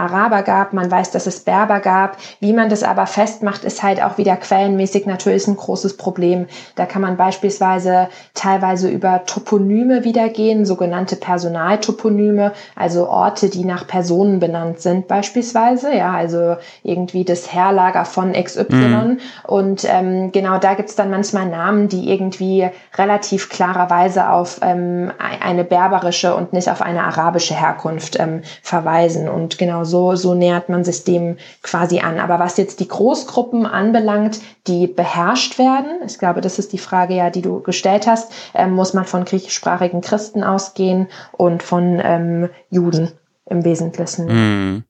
[0.00, 2.16] Araber gab, man weiß, dass es Berber gab.
[2.40, 6.46] Wie man das aber festmacht, ist halt auch wieder quellenmäßig natürlich ein großes Problem.
[6.74, 14.40] Da kann man beispielsweise teilweise über Toponyme wiedergehen, sogenannte Personaltoponyme, also Orte, die nach Personen
[14.40, 18.74] benannt sind beispielsweise, ja, also irgendwie das Herlager von XY.
[18.74, 19.18] Mhm.
[19.46, 25.64] Und ähm, genau da gibt's dann manchmal Namen, die irgendwie relativ klarerweise auf ähm, eine
[25.64, 29.28] berberische und nicht auf eine arabische Herkunft ähm, verweisen.
[29.28, 32.18] Und genau so, so nähert man sich dem quasi an.
[32.18, 37.14] Aber was jetzt die Großgruppen anbelangt, die beherrscht werden, ich glaube, das ist die Frage
[37.14, 42.48] ja, die du gestellt hast, ähm, muss man von griechischsprachigen Christen ausgehen und von ähm,
[42.70, 43.12] Juden
[43.46, 44.26] im Wesentlichen.
[44.26, 44.84] Mhm.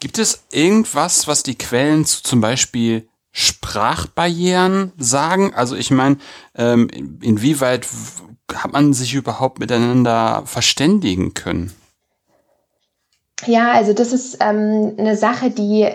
[0.00, 5.54] Gibt es irgendwas, was die Quellen zu zum Beispiel Sprachbarrieren sagen?
[5.54, 6.18] Also ich meine,
[6.54, 6.88] ähm,
[7.22, 7.86] inwieweit
[8.54, 11.72] hat man sich überhaupt miteinander verständigen können?
[13.46, 15.88] Ja, also das ist ähm, eine Sache, die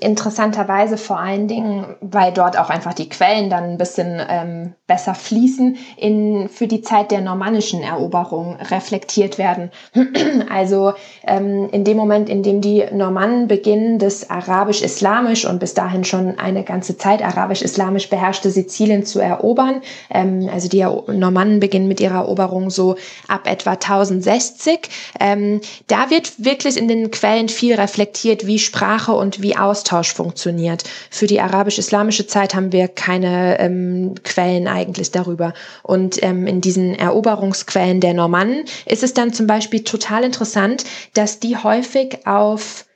[0.00, 5.14] interessanterweise vor allen Dingen, weil dort auch einfach die Quellen dann ein bisschen ähm, besser
[5.14, 9.70] fließen, in, für die Zeit der normannischen Eroberung reflektiert werden.
[10.50, 10.94] also
[11.26, 16.38] ähm, in dem Moment, in dem die Normannen beginnen, das arabisch-islamisch und bis dahin schon
[16.38, 22.18] eine ganze Zeit arabisch-islamisch beherrschte Sizilien zu erobern, ähm, also die Normannen beginnen mit ihrer
[22.18, 24.88] Eroberung so ab etwa 1060,
[25.20, 30.84] ähm, da wird wirklich in den Quellen viel reflektiert, wie Sprache und wie Austausch funktioniert.
[31.10, 35.54] Für die arabisch-islamische Zeit haben wir keine ähm, Quellen eigentlich darüber.
[35.82, 41.40] Und ähm, in diesen Eroberungsquellen der Normannen ist es dann zum Beispiel total interessant, dass
[41.40, 42.86] die häufig auf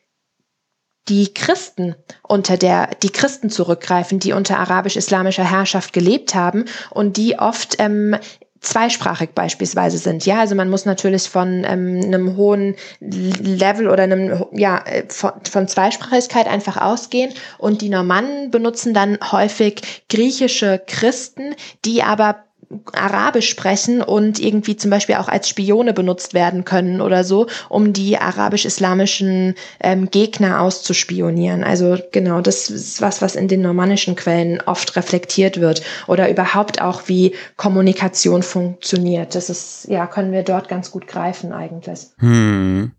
[1.08, 7.38] die Christen unter der die Christen zurückgreifen, die unter arabisch-islamischer Herrschaft gelebt haben und die
[7.38, 8.16] oft ähm,
[8.62, 10.24] zweisprachig beispielsweise sind.
[10.24, 15.32] Ja, also man muss natürlich von ähm, einem hohen Level oder einem, ja, äh, von,
[15.48, 17.32] von Zweisprachigkeit einfach ausgehen.
[17.58, 22.44] Und die Normannen benutzen dann häufig griechische Christen, die aber
[22.92, 27.92] Arabisch sprechen und irgendwie zum Beispiel auch als Spione benutzt werden können oder so, um
[27.92, 31.64] die arabisch-islamischen ähm, Gegner auszuspionieren.
[31.64, 36.80] Also genau, das ist was, was in den normannischen Quellen oft reflektiert wird oder überhaupt
[36.80, 39.34] auch wie Kommunikation funktioniert.
[39.34, 42.06] Das ist, ja, können wir dort ganz gut greifen eigentlich.
[42.18, 42.92] Hm.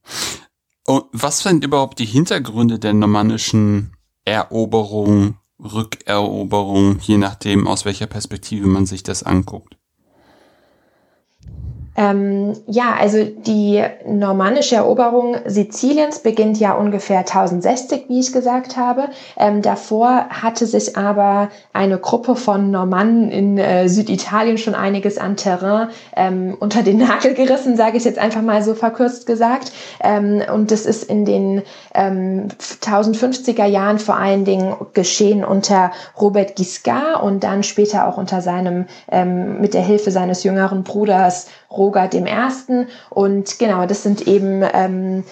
[0.86, 3.94] Und was sind überhaupt die Hintergründe der normannischen
[4.26, 9.73] Eroberung Rückeroberung, je nachdem, aus welcher Perspektive man sich das anguckt.
[11.96, 19.10] Ähm, ja, also die normannische Eroberung Siziliens beginnt ja ungefähr 1060, wie ich gesagt habe.
[19.38, 25.38] Ähm, davor hatte sich aber eine Gruppe von Normannen in äh, Süditalien schon einiges an
[25.38, 29.72] Terrain ähm, unter den Nagel gerissen, sage ich jetzt einfach mal so verkürzt gesagt.
[30.02, 31.62] Ähm, und das ist in den
[31.94, 38.42] 1050er ähm, Jahren vor allen Dingen geschehen unter Robert Guiscard und dann später auch unter
[38.42, 41.48] seinem, ähm, mit der Hilfe seines jüngeren Bruders
[41.84, 42.26] Rogert I.
[43.10, 45.24] Und genau, das sind eben ähm,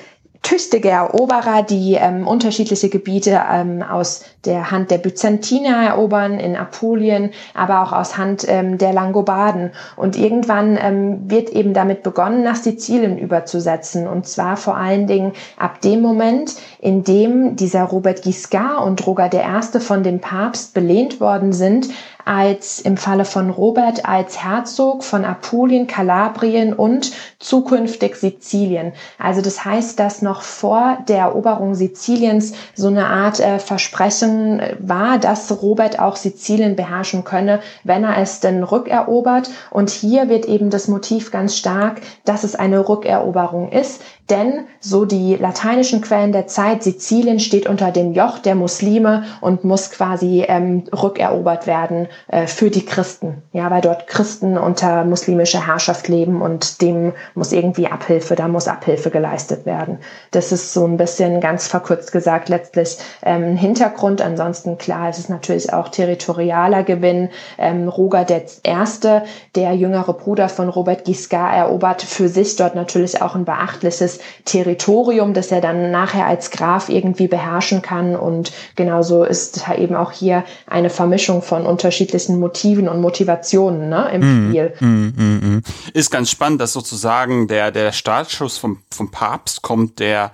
[0.42, 7.30] tüchtige Eroberer, die ähm, unterschiedliche Gebiete ähm, aus der Hand der Byzantiner erobern in Apulien,
[7.54, 9.72] aber auch aus Hand ähm, der Langobarden.
[9.96, 14.08] Und irgendwann ähm, wird eben damit begonnen, nach Sizilien überzusetzen.
[14.08, 19.30] Und zwar vor allen Dingen ab dem Moment, in dem dieser Robert Guiscard und Roger
[19.32, 19.80] I.
[19.80, 21.88] von dem Papst belehnt worden sind,
[22.26, 28.94] als im Falle von Robert als Herzog von Apulien, Kalabrien und zukünftig Sizilien.
[29.18, 35.18] Also das heißt, dass noch vor der Eroberung Siziliens so eine Art äh, Versprechen war,
[35.18, 39.50] dass Robert auch Sizilien beherrschen könne, wenn er es denn rückerobert.
[39.70, 44.02] Und hier wird eben das Motiv ganz stark, dass es eine Rückeroberung ist.
[44.32, 49.66] Denn, so die lateinischen Quellen der Zeit, Sizilien steht unter dem Joch der Muslime und
[49.66, 53.44] muss quasi ähm, rückerobert werden äh, für die Christen.
[53.52, 58.70] Ja, weil dort Christen unter muslimischer Herrschaft leben und dem muss irgendwie Abhilfe, da muss
[58.70, 60.00] Abhilfe geleistet werden.
[60.32, 64.22] Das ist so ein bisschen ganz verkürzt gesagt letztlich ähm, Hintergrund.
[64.22, 67.30] Ansonsten klar, es ist natürlich auch territorialer Gewinn.
[67.58, 69.24] Ähm, Roger der Erste,
[69.56, 75.34] der jüngere Bruder von Robert Guiscard, erobert für sich dort natürlich auch ein beachtliches Territorium,
[75.34, 78.16] das er dann nachher als Graf irgendwie beherrschen kann.
[78.16, 84.22] Und genauso ist eben auch hier eine Vermischung von unterschiedlichen Motiven und Motivationen ne, im
[84.22, 84.74] mm, Spiel.
[84.80, 90.32] Mm, mm, ist ganz spannend, dass sozusagen der, der Startschuss vom, vom Papst kommt, der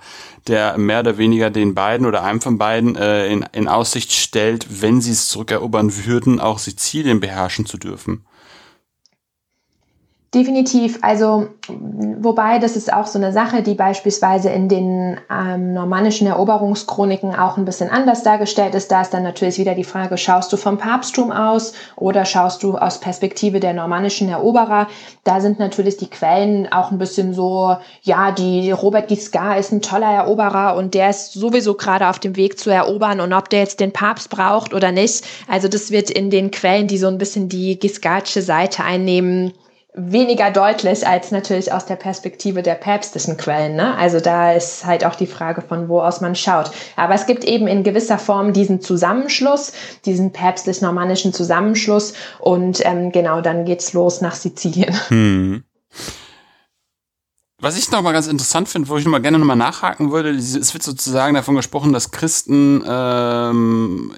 [0.48, 4.82] der mehr oder weniger den beiden oder einem von beiden äh, in, in Aussicht stellt,
[4.82, 8.24] wenn sie es zurückerobern würden, auch Sizilien beherrschen zu dürfen.
[10.34, 10.98] Definitiv.
[11.00, 17.34] Also, wobei das ist auch so eine Sache, die beispielsweise in den ähm, normannischen Eroberungschroniken
[17.34, 18.92] auch ein bisschen anders dargestellt ist.
[18.92, 22.76] Da ist dann natürlich wieder die Frage, schaust du vom Papsttum aus oder schaust du
[22.76, 24.88] aus Perspektive der normannischen Eroberer?
[25.24, 29.80] Da sind natürlich die Quellen auch ein bisschen so, ja, die Robert Guiscard ist ein
[29.80, 33.60] toller Eroberer und der ist sowieso gerade auf dem Weg zu erobern und ob der
[33.60, 35.24] jetzt den Papst braucht oder nicht.
[35.50, 39.54] Also das wird in den Quellen, die so ein bisschen die Guiscardsche Seite einnehmen,
[39.94, 43.74] weniger deutlich als natürlich aus der Perspektive der päpstlichen Quellen.
[43.74, 43.96] Ne?
[43.96, 46.70] Also da ist halt auch die Frage, von wo aus man schaut.
[46.96, 49.72] Aber es gibt eben in gewisser Form diesen Zusammenschluss,
[50.04, 54.94] diesen päpstlich-normannischen Zusammenschluss und ähm, genau dann geht's los nach Sizilien.
[55.08, 55.64] Hm.
[57.60, 60.74] Was ich noch mal ganz interessant finde, wo ich mal gerne noch nachhaken würde, es
[60.74, 64.12] wird sozusagen davon gesprochen, dass Christen ähm,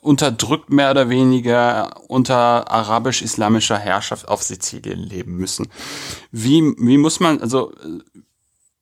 [0.00, 5.68] unterdrückt mehr oder weniger unter arabisch-islamischer Herrschaft auf Sizilien leben müssen.
[6.30, 7.72] Wie, wie muss man, also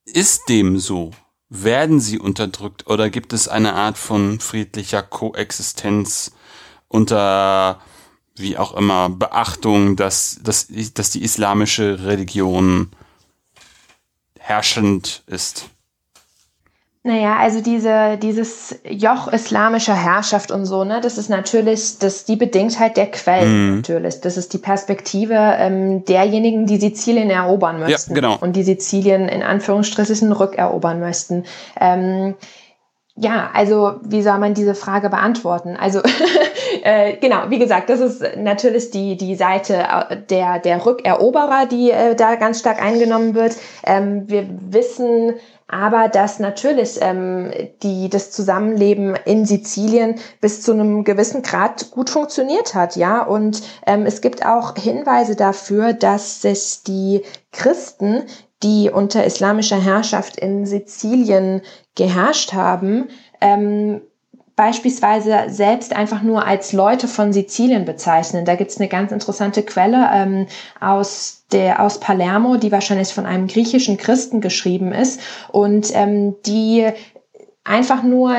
[0.05, 1.13] ist dem so?
[1.63, 6.33] werden sie unterdrückt oder gibt es eine Art von friedlicher Koexistenz
[6.89, 7.81] unter
[8.37, 12.91] wie auch immer Beachtung, dass, dass, dass die islamische Religion
[14.41, 15.71] herrschend ist?
[17.07, 22.37] Naja, also diese, dieses Joch islamischer Herrschaft und so, ne, das ist natürlich, das die
[22.37, 23.77] Bedingtheit der Quellen mhm.
[23.77, 24.23] natürlich.
[24.23, 28.15] Das ist die Perspektive ähm, derjenigen, die Sizilien erobern möchten.
[28.15, 28.39] Ja, genau.
[28.41, 31.45] Und die Sizilien in Anführungsstrichen rückerobern möchten.
[31.79, 32.37] Ähm,
[33.17, 35.77] ja, also wie soll man diese Frage beantworten?
[35.77, 36.01] Also
[36.83, 41.91] äh, genau, wie gesagt, das ist natürlich die die Seite äh, der der Rückeroberer, die
[41.91, 43.57] äh, da ganz stark eingenommen wird.
[43.85, 45.35] Ähm, wir wissen
[45.67, 47.51] aber dass natürlich ähm,
[47.83, 53.23] die, das Zusammenleben in Sizilien bis zu einem gewissen Grad gut funktioniert hat, ja.
[53.23, 58.25] Und ähm, es gibt auch Hinweise dafür, dass sich die Christen,
[58.63, 61.63] die unter islamischer Herrschaft in Sizilien
[61.95, 63.09] geherrscht haben,
[63.41, 64.03] ähm,
[64.57, 68.45] beispielsweise selbst einfach nur als Leute von Sizilien bezeichnen.
[68.45, 70.47] Da gibt's eine ganz interessante Quelle ähm,
[70.81, 76.87] aus der aus Palermo, die wahrscheinlich von einem griechischen Christen geschrieben ist und ähm, die
[77.65, 78.37] einfach nur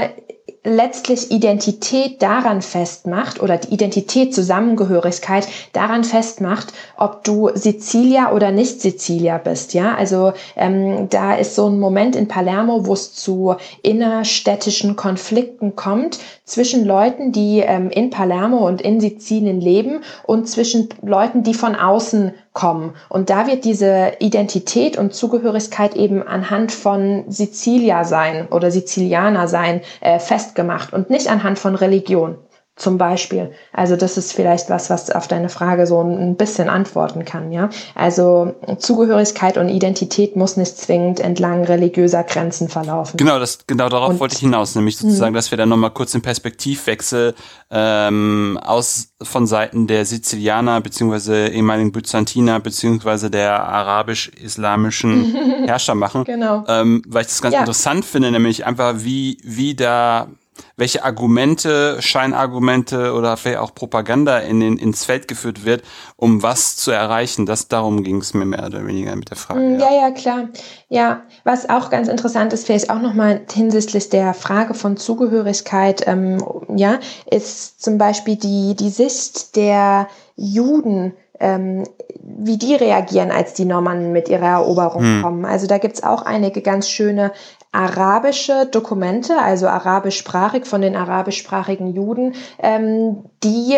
[0.66, 8.82] letztlich Identität daran festmacht oder die Identität, Zusammengehörigkeit daran festmacht, ob du Sizilia oder nicht
[8.82, 9.74] Sizilia bist.
[9.74, 15.76] Ja, also ähm, da ist so ein Moment in Palermo, wo es zu innerstädtischen Konflikten
[15.76, 21.54] kommt zwischen Leuten, die ähm, in Palermo und in Sizilien leben und zwischen Leuten, die
[21.54, 22.96] von außen kommen.
[23.10, 29.82] Und da wird diese Identität und Zugehörigkeit eben anhand von Sizilia sein oder Sizilianer sein
[30.02, 32.38] äh, festgemacht und nicht anhand von Religion
[32.76, 33.52] zum Beispiel.
[33.72, 37.70] Also das ist vielleicht was, was auf deine Frage so ein bisschen antworten kann, ja.
[37.96, 43.16] Also Zugehörigkeit und Identität muss nicht zwingend entlang religiöser Grenzen verlaufen.
[43.16, 45.38] Genau, das genau darauf und, wollte ich hinaus, nämlich sozusagen, mh.
[45.38, 47.34] dass wir dann nochmal kurz den Perspektivwechsel
[47.72, 55.34] ähm, aus von Seiten der Sizilianer beziehungsweise ehemaligen Byzantiner beziehungsweise der arabisch-islamischen
[55.66, 56.26] Herrscher machen.
[56.26, 56.66] Genau.
[56.68, 57.62] Ähm, weil ich das ganz ja.
[57.62, 60.28] interessant finde, nämlich einfach wie wie da
[60.78, 65.84] welche Argumente, Scheinargumente oder vielleicht auch Propaganda in den, ins Feld geführt wird,
[66.16, 67.46] um was zu erreichen.
[67.46, 69.60] Das darum ging es mir mehr oder weniger mit der Frage.
[69.60, 70.50] Mm, ja, ja, ja klar.
[70.90, 76.44] Ja, was auch ganz interessant ist, vielleicht auch nochmal hinsichtlich der Frage von Zugehörigkeit, ähm,
[76.76, 77.00] ja,
[77.30, 81.84] ist zum Beispiel die, die Sicht der Juden ähm,
[82.22, 85.22] wie die reagieren, als die Normannen mit ihrer Eroberung hm.
[85.22, 85.46] kommen.
[85.46, 87.32] Also da gibt's auch einige ganz schöne
[87.76, 93.78] arabische Dokumente, also arabischsprachig von den arabischsprachigen Juden, ähm, die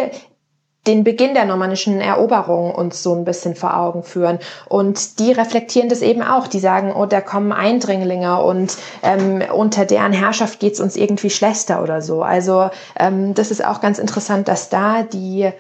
[0.86, 4.40] den Beginn der normannischen Eroberung uns so ein bisschen vor Augen führen.
[4.70, 6.48] Und die reflektieren das eben auch.
[6.48, 11.84] Die sagen, oh, da kommen Eindringlinge und ähm, unter deren Herrschaft geht's uns irgendwie schlechter
[11.84, 12.24] oder so.
[12.24, 15.52] Also ähm, das ist auch ganz interessant, dass da die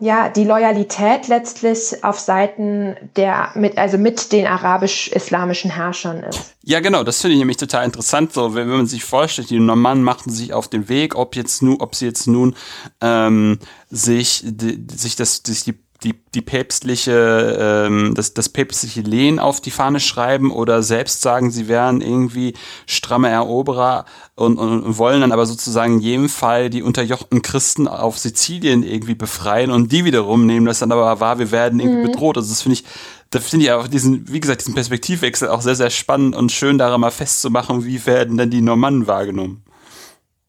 [0.00, 6.54] ja, die Loyalität letztlich auf Seiten der, mit, also mit den arabisch-islamischen Herrschern ist.
[6.62, 9.58] Ja, genau, das finde ich nämlich total interessant, so, wenn, wenn man sich vorstellt, die
[9.58, 12.54] Normannen machten sich auf den Weg, ob jetzt nun, ob sie jetzt nun,
[13.00, 13.58] ähm,
[13.90, 19.60] sich, die, sich das, sich die die, die päpstliche, ähm, das, das päpstliche Lehen auf
[19.60, 22.54] die Fahne schreiben oder selbst sagen, sie wären irgendwie
[22.86, 24.04] stramme Eroberer
[24.36, 28.84] und, und, und wollen dann aber sozusagen in jedem Fall die unterjochten Christen auf Sizilien
[28.84, 32.12] irgendwie befreien und die wiederum nehmen das dann aber wahr, wir werden irgendwie mhm.
[32.12, 32.36] bedroht.
[32.36, 32.84] Also das finde ich,
[33.30, 36.78] da finde ich auch diesen, wie gesagt, diesen Perspektivwechsel auch sehr, sehr spannend und schön
[36.78, 39.64] daran mal festzumachen, wie werden denn die Normannen wahrgenommen.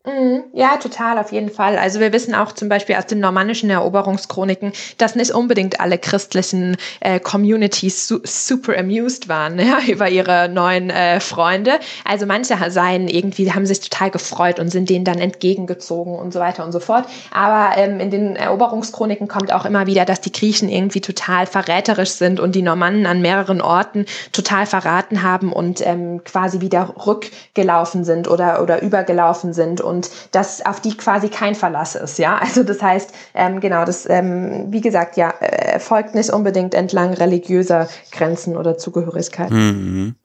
[0.10, 0.44] Mhm.
[0.54, 1.78] Ja, total, auf jeden Fall.
[1.78, 6.78] Also wir wissen auch zum Beispiel aus den normannischen Eroberungschroniken, dass nicht unbedingt alle christlichen
[7.02, 11.80] äh, Communities su super amused waren ja, über ihre neuen äh, Freunde.
[12.06, 16.40] Also manche seien irgendwie, haben sich total gefreut und sind denen dann entgegengezogen und so
[16.40, 17.06] weiter und so fort.
[17.32, 22.12] Aber ähm, in den Eroberungschroniken kommt auch immer wieder, dass die Griechen irgendwie total verräterisch
[22.12, 28.04] sind und die Normannen an mehreren Orten total verraten haben und ähm, quasi wieder rückgelaufen
[28.04, 29.99] sind oder, oder übergelaufen sind und
[30.32, 32.38] dass auf die quasi kein Verlass ist, ja.
[32.50, 37.14] Also das heißt, ähm, genau, das, ähm, wie gesagt, ja, äh, folgt nicht unbedingt entlang
[37.14, 39.52] religiöser Grenzen oder Zugehörigkeit.
[39.52, 40.16] Mhm.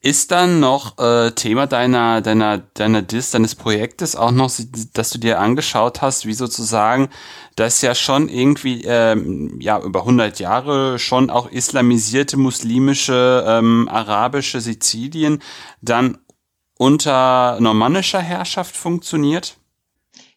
[0.00, 4.50] Ist dann noch äh, Thema deiner, deiner, deiner Dis, deines Projektes auch noch,
[4.92, 7.08] dass du dir angeschaut hast, wie sozusagen
[7.56, 14.60] das ja schon irgendwie, ähm, ja, über 100 Jahre schon auch islamisierte muslimische, ähm, arabische
[14.60, 15.42] Sizilien
[15.82, 16.18] dann
[16.78, 19.57] unter normannischer Herrschaft funktioniert?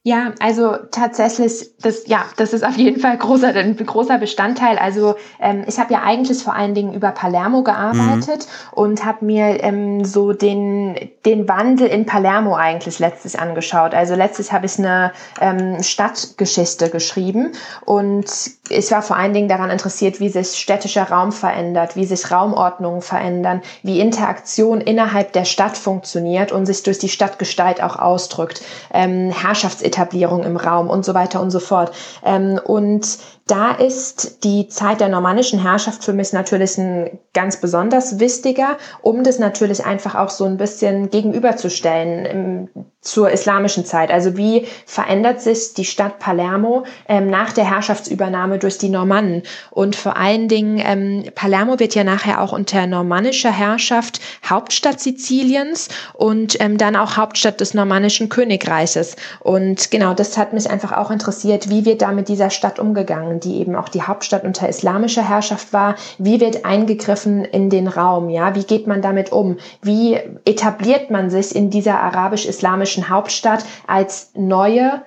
[0.04, 4.80] Ja, also tatsächlich, das ja, das ist auf jeden Fall großer, ein großer Bestandteil.
[4.80, 8.74] Also ähm, ich habe ja eigentlich vor allen Dingen über Palermo gearbeitet mhm.
[8.74, 13.94] und habe mir ähm, so den den Wandel in Palermo eigentlich letztlich angeschaut.
[13.94, 17.52] Also letztlich habe ich eine ähm, Stadtgeschichte geschrieben
[17.86, 18.26] und
[18.70, 23.04] ich war vor allen Dingen daran interessiert, wie sich städtischer Raum verändert, wie sich Raumordnungen
[23.04, 28.64] verändern, wie Interaktion innerhalb der Stadt funktioniert und sich durch die Stadtgestalt auch ausdrückt.
[28.92, 31.92] Ähm, Herrschafts Etablierung im Raum und so weiter und so fort.
[32.24, 38.20] Ähm, und da ist die Zeit der normannischen Herrschaft für mich natürlich ein ganz besonders
[38.20, 42.70] wichtiger, um das natürlich einfach auch so ein bisschen gegenüberzustellen im,
[43.02, 44.12] zur islamischen Zeit.
[44.12, 49.44] Also wie verändert sich die Stadt Palermo ähm, nach der Herrschaftsübernahme durch die Normannen?
[49.72, 55.90] Und vor allen Dingen, ähm, Palermo wird ja nachher auch unter normannischer Herrschaft Hauptstadt Siziliens
[56.14, 59.16] und ähm, dann auch Hauptstadt des normannischen Königreiches.
[59.40, 63.41] Und genau, das hat mich einfach auch interessiert, wie wird da mit dieser Stadt umgegangen?
[63.44, 65.96] Die eben auch die Hauptstadt unter islamischer Herrschaft war.
[66.18, 68.30] Wie wird eingegriffen in den Raum?
[68.30, 69.58] Ja, wie geht man damit um?
[69.82, 70.16] Wie
[70.46, 75.04] etabliert man sich in dieser arabisch-islamischen Hauptstadt als neue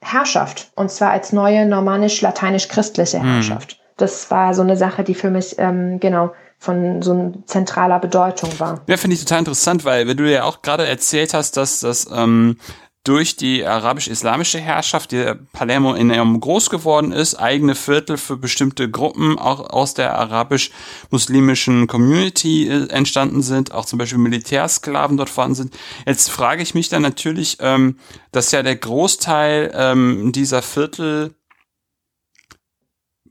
[0.00, 0.70] Herrschaft?
[0.74, 3.26] Und zwar als neue normannisch-lateinisch-christliche hm.
[3.26, 3.72] Herrschaft.
[3.72, 3.78] Hm.
[3.96, 8.80] Das war so eine Sache, die für mich, ähm, genau, von so zentraler Bedeutung war.
[8.86, 12.08] Ja, finde ich total interessant, weil wenn du ja auch gerade erzählt hast, dass das
[12.12, 12.56] ähm,
[13.04, 19.38] durch die arabisch-islamische Herrschaft, die Palermo enorm groß geworden ist, eigene Viertel für bestimmte Gruppen
[19.38, 25.78] auch aus der arabisch-muslimischen Community äh, entstanden sind, auch zum Beispiel Militärsklaven dort vorhanden sind.
[26.06, 27.98] Jetzt frage ich mich dann natürlich, ähm,
[28.32, 31.34] dass ja der Großteil ähm, dieser Viertel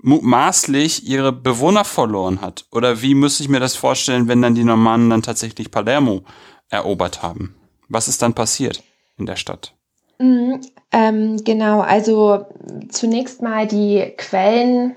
[0.04, 2.68] mutmaßlich ihre Bewohner verloren hat.
[2.72, 6.26] Oder wie müsste ich mir das vorstellen, wenn dann die Normannen dann tatsächlich Palermo
[6.70, 7.56] erobert haben?
[7.88, 8.84] Was ist dann passiert?
[9.18, 9.74] In der Stadt?
[10.20, 10.62] Mhm,
[10.92, 12.46] ähm, genau, also
[12.90, 14.96] zunächst mal die Quellen,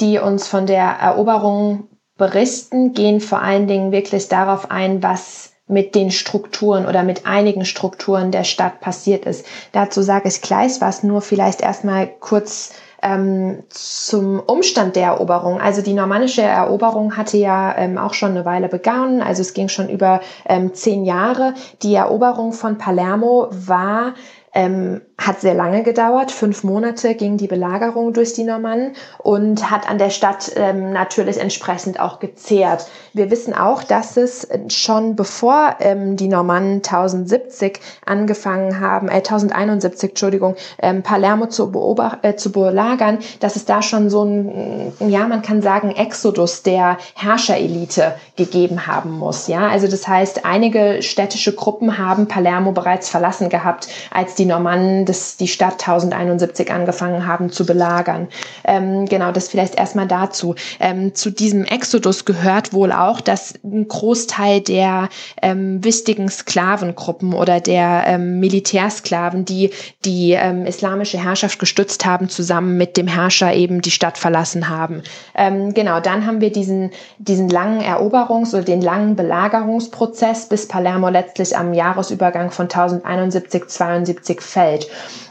[0.00, 5.94] die uns von der Eroberung berichten, gehen vor allen Dingen wirklich darauf ein, was mit
[5.94, 9.46] den Strukturen oder mit einigen Strukturen der Stadt passiert ist.
[9.72, 12.72] Dazu sage ich gleich was, nur vielleicht erstmal kurz
[13.02, 15.60] ähm, zum Umstand der Eroberung.
[15.60, 19.68] Also die normannische Eroberung hatte ja ähm, auch schon eine Weile begonnen, also es ging
[19.68, 21.54] schon über ähm, zehn Jahre.
[21.82, 24.14] Die Eroberung von Palermo war
[24.54, 26.30] ähm, hat sehr lange gedauert.
[26.30, 31.38] Fünf Monate ging die Belagerung durch die Normannen und hat an der Stadt ähm, natürlich
[31.38, 32.86] entsprechend auch gezehrt.
[33.12, 40.10] Wir wissen auch, dass es schon bevor ähm, die Normannen 1070 angefangen haben, äh, 1071,
[40.10, 45.26] Entschuldigung, ähm, Palermo zu, beobacht, äh, zu belagern, dass es da schon so ein, ja,
[45.26, 49.46] man kann sagen, Exodus der Herrscherelite gegeben haben muss.
[49.46, 55.04] Ja, also das heißt, einige städtische Gruppen haben Palermo bereits verlassen gehabt, als die Normannen
[55.12, 58.28] das, die Stadt 1071 angefangen haben zu belagern.
[58.64, 60.54] Ähm, genau, das vielleicht erstmal dazu.
[60.80, 65.10] Ähm, zu diesem Exodus gehört wohl auch, dass ein Großteil der
[65.42, 69.70] ähm, wichtigen Sklavengruppen oder der ähm, Militärsklaven, die
[70.06, 75.02] die ähm, islamische Herrschaft gestützt haben, zusammen mit dem Herrscher eben die Stadt verlassen haben.
[75.34, 81.10] Ähm, genau, dann haben wir diesen, diesen langen Eroberungs- oder den langen Belagerungsprozess, bis Palermo
[81.10, 84.86] letztlich am Jahresübergang von 1071, 72 fällt.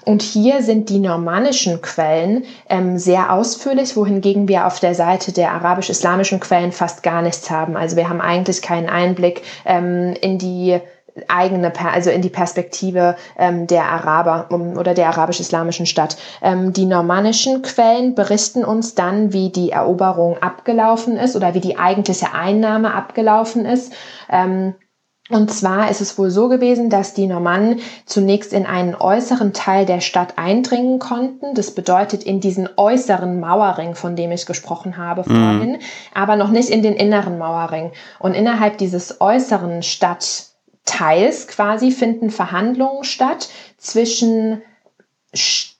[0.05, 5.51] Und hier sind die normannischen Quellen ähm, sehr ausführlich, wohingegen wir auf der Seite der
[5.51, 7.78] arabisch-islamischen Quellen fast gar nichts haben.
[7.78, 10.80] Also wir haben eigentlich keinen Einblick ähm, in die
[11.28, 16.18] eigene, also in die Perspektive ähm, der Araber um, oder der arabisch-islamischen Stadt.
[16.41, 21.78] Ähm, die normannischen Quellen berichten uns dann, wie die Eroberung abgelaufen ist oder wie die
[21.78, 23.93] eigentliche Einnahme abgelaufen ist.
[24.30, 24.76] Ähm,
[25.32, 29.86] und zwar ist es wohl so gewesen, dass die Normannen zunächst in einen äußeren Teil
[29.86, 31.55] der Stadt eindringen konnten.
[31.55, 35.23] Das bedeutet in diesen äußeren Mauerring, von dem ich gesprochen habe mhm.
[35.25, 35.77] vorhin,
[36.13, 37.91] aber noch nicht in den inneren Mauerring.
[38.19, 44.61] Und innerhalb dieses äußeren Stadtteils quasi finden Verhandlungen statt zwischen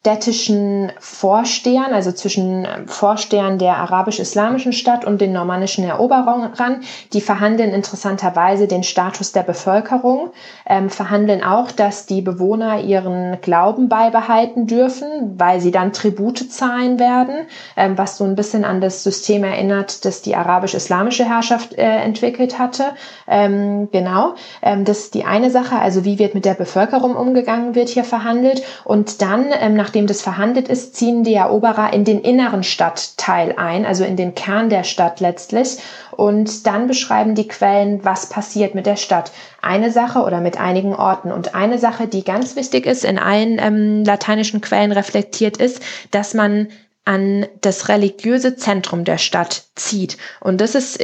[0.02, 6.82] städtischen Vorstehern, also zwischen ähm, Vorstehern der arabisch-islamischen Stadt und den normannischen Eroberern.
[7.14, 10.32] Die verhandeln interessanterweise den Status der Bevölkerung,
[10.66, 16.97] ähm, verhandeln auch, dass die Bewohner ihren Glauben beibehalten dürfen, weil sie dann Tribute zahlen
[16.97, 17.45] werden,
[17.78, 22.58] ähm, was so ein bisschen an das System erinnert, das die arabisch-islamische Herrschaft äh, entwickelt
[22.58, 22.86] hatte.
[23.28, 24.34] Ähm, genau,
[24.64, 28.04] ähm, das ist die eine Sache, also wie wird mit der Bevölkerung umgegangen, wird hier
[28.04, 28.64] verhandelt.
[28.84, 33.56] Und dann, ähm, nach nachdem das verhandelt ist, ziehen die Eroberer in den inneren Stadtteil
[33.58, 35.80] ein, also in den Kern der Stadt letztlich.
[36.12, 39.34] Und dann beschreiben die Quellen, was passiert mit der Stadt.
[39.62, 41.34] Eine Sache oder mit einigen Orten.
[41.34, 45.82] Und eine Sache, die ganz wichtig ist, in allen ähm, lateinischen Quellen reflektiert ist,
[46.12, 46.70] dass man
[47.06, 50.18] an das religiöse Zentrum der Stadt zieht.
[50.39, 51.04] Und das ist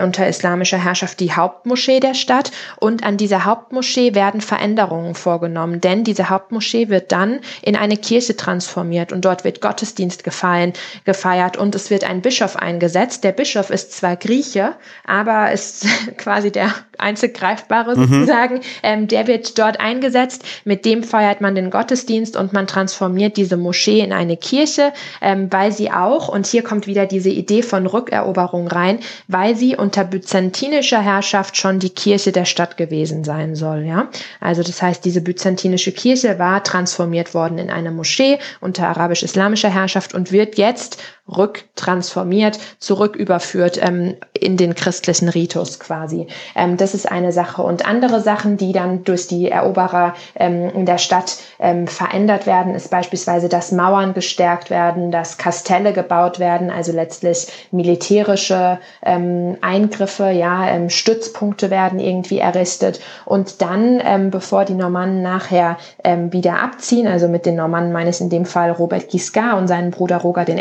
[0.00, 6.04] unter islamischer Herrschaft die Hauptmoschee der Stadt und an dieser Hauptmoschee werden Veränderungen vorgenommen, denn
[6.04, 10.74] diese Hauptmoschee wird dann in eine Kirche transformiert und dort wird Gottesdienst gefallen,
[11.04, 13.24] gefeiert und es wird ein Bischof eingesetzt.
[13.24, 15.86] Der Bischof ist zwar Grieche, aber ist
[16.16, 16.72] quasi der
[17.04, 18.06] einzig greifbare mhm.
[18.06, 18.54] sozusagen.
[18.56, 18.62] Mhm.
[18.82, 23.56] Ähm, der wird dort eingesetzt, mit dem feiert man den Gottesdienst und man transformiert diese
[23.56, 27.86] Moschee in eine Kirche, ähm, weil sie auch, und hier kommt wieder diese Idee von
[27.86, 33.54] Rückeroberung rein, weil sie sie unter byzantinischer Herrschaft schon die Kirche der Stadt gewesen sein
[33.54, 34.08] soll, ja.
[34.40, 40.12] Also das heißt, diese byzantinische Kirche war transformiert worden in eine Moschee unter arabisch-islamischer Herrschaft
[40.12, 46.26] und wird jetzt rücktransformiert, zurücküberführt ähm, in den christlichen Ritus quasi.
[46.54, 47.62] Ähm, das ist eine Sache.
[47.62, 52.74] Und andere Sachen, die dann durch die Eroberer ähm, in der Stadt ähm, verändert werden,
[52.74, 60.30] ist beispielsweise, dass Mauern gestärkt werden, dass Kastelle gebaut werden, also letztlich militärische ähm, Eingriffe,
[60.30, 63.00] ja, ähm, Stützpunkte werden irgendwie errichtet.
[63.24, 68.10] Und dann, ähm, bevor die Normannen nachher ähm, wieder abziehen, also mit den Normannen meine
[68.10, 70.54] ich in dem Fall Robert Guiscard und seinen Bruder Roger I.,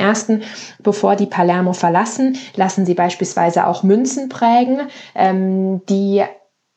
[0.82, 4.82] Bevor die Palermo verlassen, lassen sie beispielsweise auch Münzen prägen,
[5.16, 6.24] ähm, die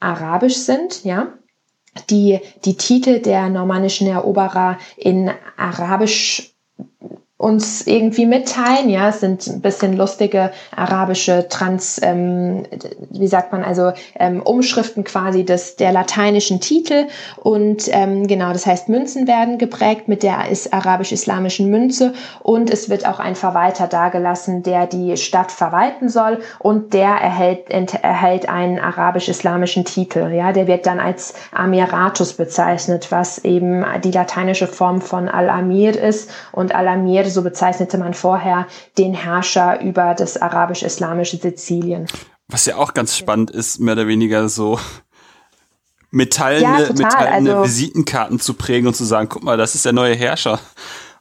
[0.00, 1.28] arabisch sind, ja,
[2.10, 6.54] die die Titel der normannischen Eroberer in arabisch
[7.38, 8.88] uns irgendwie mitteilen.
[8.88, 12.62] Ja, es sind ein bisschen lustige arabische Trans, ähm,
[13.10, 18.64] wie sagt man, also ähm, Umschriften quasi des der lateinischen Titel und ähm, genau, das
[18.64, 20.38] heißt Münzen werden geprägt mit der
[20.70, 26.94] arabisch-islamischen Münze und es wird auch ein Verwalter dargelassen, der die Stadt verwalten soll und
[26.94, 30.32] der erhält erhält einen arabisch-islamischen Titel.
[30.32, 36.30] Ja, der wird dann als Amiratus bezeichnet, was eben die lateinische Form von Al-Amir ist
[36.52, 38.66] und Al-Amir so bezeichnete man vorher
[38.98, 42.06] den Herrscher über das arabisch-islamische Sizilien.
[42.48, 44.78] Was ja auch ganz spannend ist, mehr oder weniger so
[46.10, 49.92] metallene, ja, metallene also, Visitenkarten zu prägen und zu sagen, guck mal, das ist der
[49.92, 50.58] neue Herrscher.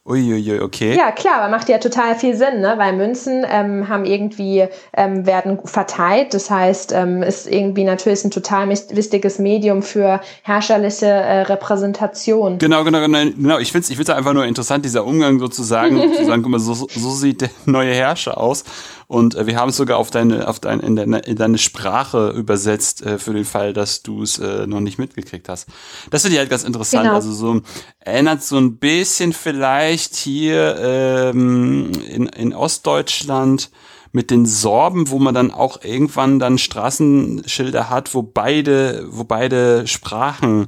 [0.08, 0.96] Uiuiui, okay.
[0.96, 2.76] Ja, klar, aber macht ja total viel Sinn, ne?
[2.78, 6.36] weil Münzen ähm, haben irgendwie, ähm, werden verteilt.
[6.36, 12.60] Das heißt, ähm, ist irgendwie natürlich ein total wichtiges Medium für herrscherliche äh, Repräsentation.
[12.60, 13.18] Genau, genau, genau.
[13.24, 13.58] genau.
[13.58, 16.60] Ich finde es ich find's einfach nur interessant, dieser Umgang sozusagen, zu sagen, guck mal,
[16.60, 18.64] so, so sieht der neue Herrscher aus.
[19.08, 22.30] Und äh, wir haben es sogar auf deine, auf dein, in, deine, in deine Sprache
[22.30, 25.68] übersetzt, äh, für den Fall, dass du es äh, noch nicht mitgekriegt hast.
[26.12, 27.04] Das finde ich halt ganz interessant.
[27.04, 27.16] Genau.
[27.16, 27.62] Also so
[28.00, 33.70] erinnert so ein bisschen vielleicht hier ähm, in, in Ostdeutschland
[34.12, 39.86] mit den Sorben, wo man dann auch irgendwann dann Straßenschilder hat, wo beide, wo beide
[39.88, 40.68] Sprachen,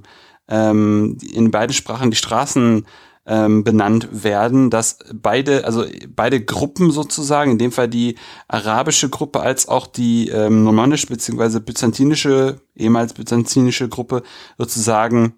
[0.50, 2.86] ähm, in beide Sprachen die Straßen
[3.28, 8.16] ähm, benannt werden, dass beide, also beide Gruppen sozusagen, in dem Fall die
[8.48, 11.60] arabische Gruppe als auch die ähm, normannische bzw.
[11.60, 14.24] byzantinische, ehemals byzantinische Gruppe
[14.58, 15.36] sozusagen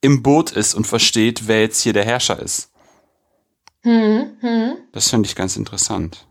[0.00, 2.70] im Boot ist und versteht, wer jetzt hier der Herrscher ist.
[3.82, 4.76] Hm, hm.
[4.92, 6.26] Das finde ich ganz interessant.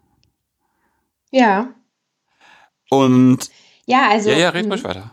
[1.32, 1.74] Ja.
[2.90, 3.50] Und
[3.86, 4.30] ja, also.
[4.30, 4.90] Ja, ja, red ruhig hm.
[4.90, 5.12] weiter.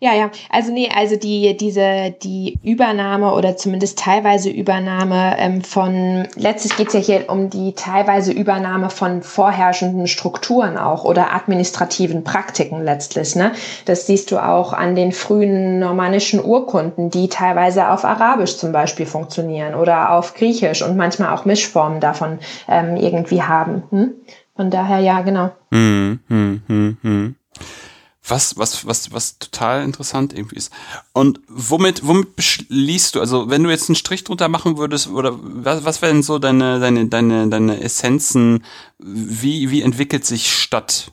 [0.00, 0.30] Ja, ja.
[0.50, 6.94] Also nee, also die, diese, die Übernahme oder zumindest teilweise Übernahme ähm, von, letztlich geht's
[6.94, 13.36] ja hier um die teilweise Übernahme von vorherrschenden Strukturen auch oder administrativen Praktiken letztlich.
[13.36, 13.52] Ne?
[13.84, 19.06] Das siehst du auch an den frühen normannischen Urkunden, die teilweise auf Arabisch zum Beispiel
[19.06, 22.38] funktionieren oder auf Griechisch und manchmal auch Mischformen davon
[22.68, 23.84] ähm, irgendwie haben.
[23.90, 24.12] Hm?
[24.56, 25.50] Von daher ja, genau.
[25.72, 27.36] Hm, hm, hm, hm
[28.26, 30.72] was, was, was, was total interessant irgendwie ist.
[31.12, 35.38] Und womit, womit beschließt du, also wenn du jetzt einen Strich drunter machen würdest, oder
[35.40, 38.64] was, was wären so deine, deine, deine, deine Essenzen,
[38.98, 41.12] wie, wie entwickelt sich Stadt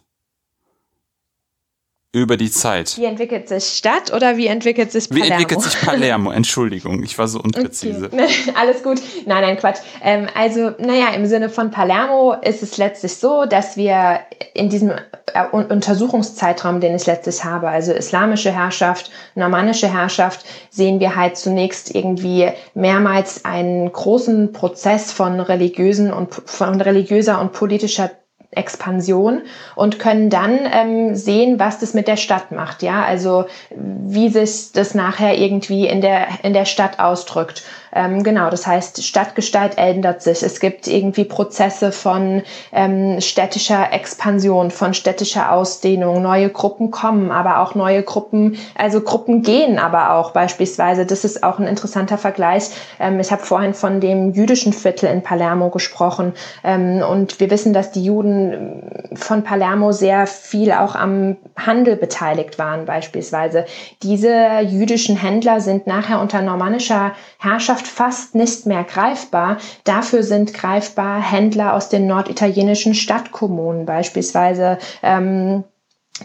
[2.13, 2.97] über die Zeit.
[2.97, 5.25] Wie entwickelt sich Stadt oder wie entwickelt sich Palermo?
[5.25, 6.31] Wie entwickelt sich Palermo?
[6.41, 8.09] Entschuldigung, ich war so unpräzise.
[8.11, 8.27] Okay.
[8.55, 9.01] Alles gut.
[9.25, 9.79] Nein, nein, Quatsch.
[10.01, 14.19] Ähm, also, naja, im Sinne von Palermo ist es letztlich so, dass wir
[14.53, 14.91] in diesem
[15.33, 21.95] äh, Untersuchungszeitraum, den ich letztlich habe, also islamische Herrschaft, normannische Herrschaft, sehen wir halt zunächst
[21.95, 28.11] irgendwie mehrmals einen großen Prozess von religiösen und von religiöser und politischer
[28.51, 29.41] Expansion
[29.75, 34.73] und können dann ähm, sehen, was das mit der Stadt macht, ja, also wie sich
[34.73, 37.63] das nachher irgendwie in der in der Stadt ausdrückt.
[37.93, 40.43] Ähm, genau, das heißt, Stadtgestalt ändert sich.
[40.43, 46.21] Es gibt irgendwie Prozesse von ähm, städtischer Expansion, von städtischer Ausdehnung.
[46.21, 51.05] Neue Gruppen kommen, aber auch neue Gruppen, also Gruppen gehen aber auch beispielsweise.
[51.05, 52.69] Das ist auch ein interessanter Vergleich.
[52.99, 56.33] Ähm, ich habe vorhin von dem jüdischen Viertel in Palermo gesprochen.
[56.63, 62.59] Ähm, und wir wissen, dass die Juden von Palermo sehr viel auch am Handel beteiligt
[62.59, 63.65] waren beispielsweise.
[64.03, 69.57] Diese jüdischen Händler sind nachher unter normannischer Herrschaft fast nicht mehr greifbar.
[69.83, 74.77] Dafür sind greifbar Händler aus den norditalienischen Stadtkommunen beispielsweise.
[75.01, 75.63] Ähm,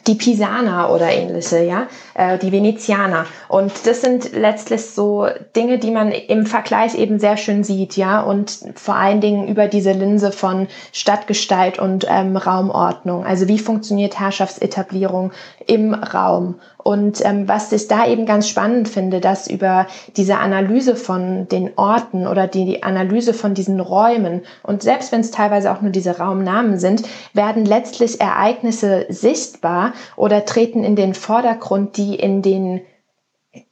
[0.06, 3.26] die Pisaner oder ähnliche, ja, äh, die Venezianer.
[3.48, 8.20] Und das sind letztlich so Dinge, die man im Vergleich eben sehr schön sieht, ja,
[8.20, 13.24] und vor allen Dingen über diese Linse von Stadtgestalt und ähm, Raumordnung.
[13.24, 15.32] Also wie funktioniert Herrschaftsetablierung
[15.66, 16.56] im Raum?
[16.86, 21.72] Und ähm, was ich da eben ganz spannend finde, dass über diese Analyse von den
[21.74, 26.18] Orten oder die Analyse von diesen Räumen und selbst wenn es teilweise auch nur diese
[26.18, 32.82] Raumnamen sind, werden letztlich Ereignisse sichtbar oder treten in den Vordergrund, die in den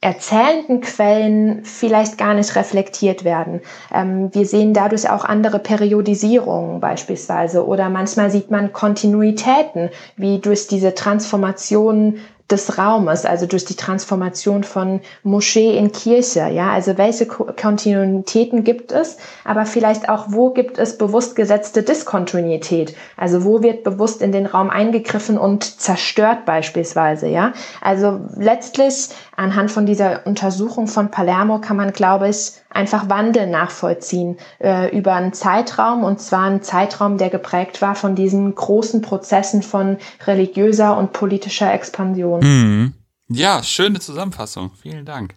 [0.01, 3.61] erzählenden Quellen vielleicht gar nicht reflektiert werden.
[3.93, 10.67] Ähm, wir sehen dadurch auch andere Periodisierungen beispielsweise oder manchmal sieht man Kontinuitäten, wie durch
[10.67, 12.17] diese Transformation
[12.51, 18.91] des Raumes, also durch die Transformation von Moschee in Kirche, ja, also welche Kontinuitäten gibt
[18.91, 24.31] es, aber vielleicht auch, wo gibt es bewusst gesetzte Diskontinuität, also wo wird bewusst in
[24.31, 31.59] den Raum eingegriffen und zerstört beispielsweise, ja, also letztlich anhand von dieser Untersuchung von Palermo
[31.59, 37.17] kann man, glaube ich, einfach Wandel nachvollziehen äh, über einen Zeitraum und zwar einen Zeitraum,
[37.17, 42.39] der geprägt war von diesen großen Prozessen von religiöser und politischer Expansion.
[42.41, 42.93] Mhm.
[43.27, 44.71] Ja, schöne Zusammenfassung.
[44.81, 45.35] Vielen Dank.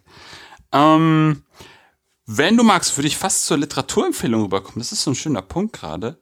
[0.71, 1.43] Ähm,
[2.25, 4.77] wenn du magst, würde ich fast zur Literaturempfehlung rüberkommen.
[4.79, 6.19] Das ist so ein schöner Punkt gerade.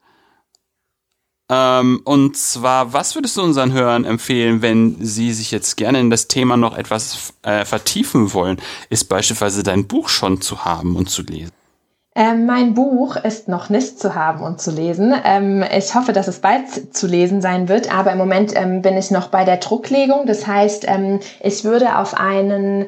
[1.49, 6.09] Ähm, und zwar, was würdest du unseren Hörern empfehlen, wenn sie sich jetzt gerne in
[6.09, 8.57] das Thema noch etwas äh, vertiefen wollen?
[8.89, 11.51] Ist beispielsweise dein Buch schon zu haben und zu lesen?
[12.15, 15.13] Ähm, mein Buch ist noch nicht zu haben und zu lesen.
[15.23, 18.97] Ähm, ich hoffe, dass es bald zu lesen sein wird, aber im Moment ähm, bin
[18.97, 20.25] ich noch bei der Drucklegung.
[20.25, 22.87] Das heißt, ähm, ich würde auf einen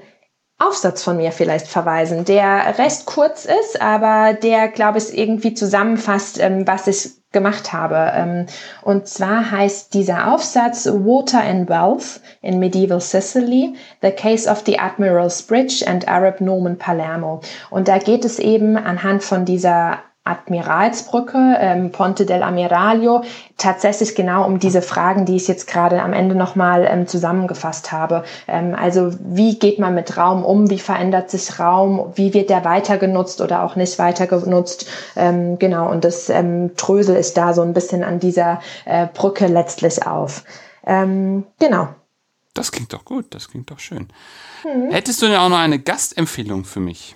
[0.60, 6.40] Aufsatz von mir vielleicht verweisen, der recht kurz ist, aber der, glaube ich, irgendwie zusammenfasst,
[6.40, 8.12] ähm, was ich gemacht habe.
[8.14, 8.46] Ähm,
[8.82, 14.80] und zwar heißt dieser Aufsatz Water and Wealth in Medieval Sicily, The Case of the
[14.80, 17.42] Admiral's Bridge and Arab Norman Palermo.
[17.70, 20.00] Und da geht es eben anhand von dieser
[20.30, 23.24] Admiralsbrücke, ähm, Ponte del Amiralio,
[23.58, 28.24] tatsächlich genau um diese Fragen, die ich jetzt gerade am Ende nochmal ähm, zusammengefasst habe.
[28.48, 30.70] Ähm, also wie geht man mit Raum um?
[30.70, 32.12] Wie verändert sich Raum?
[32.16, 34.88] Wie wird der weiter genutzt oder auch nicht weiter genutzt?
[35.16, 39.48] Ähm, genau, und das ähm, Trösel ist da so ein bisschen an dieser äh, Brücke
[39.48, 40.44] letztlich auf.
[40.86, 41.90] Ähm, genau.
[42.54, 44.08] Das klingt doch gut, das klingt doch schön.
[44.64, 44.92] Hm.
[44.92, 47.16] Hättest du denn auch noch eine Gastempfehlung für mich?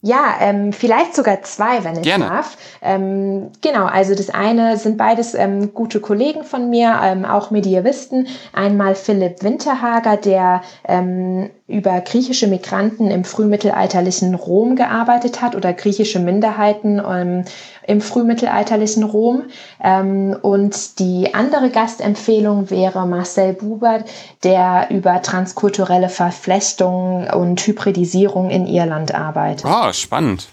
[0.00, 2.26] Ja, ähm, vielleicht sogar zwei, wenn ich Gerne.
[2.26, 2.56] darf.
[2.80, 8.28] Ähm, genau, also das eine sind beides ähm, gute Kollegen von mir, ähm, auch Medievisten.
[8.52, 16.18] Einmal Philipp Winterhager, der ähm, über griechische Migranten im frühmittelalterlichen Rom gearbeitet hat oder griechische
[16.18, 17.44] Minderheiten ähm,
[17.86, 19.44] im frühmittelalterlichen Rom.
[19.84, 24.02] Ähm, und die andere Gastempfehlung wäre Marcel Buber,
[24.44, 29.66] der über transkulturelle Verflechtungen und Hybridisierung in Irland arbeitet.
[29.68, 30.48] Oh, spannend.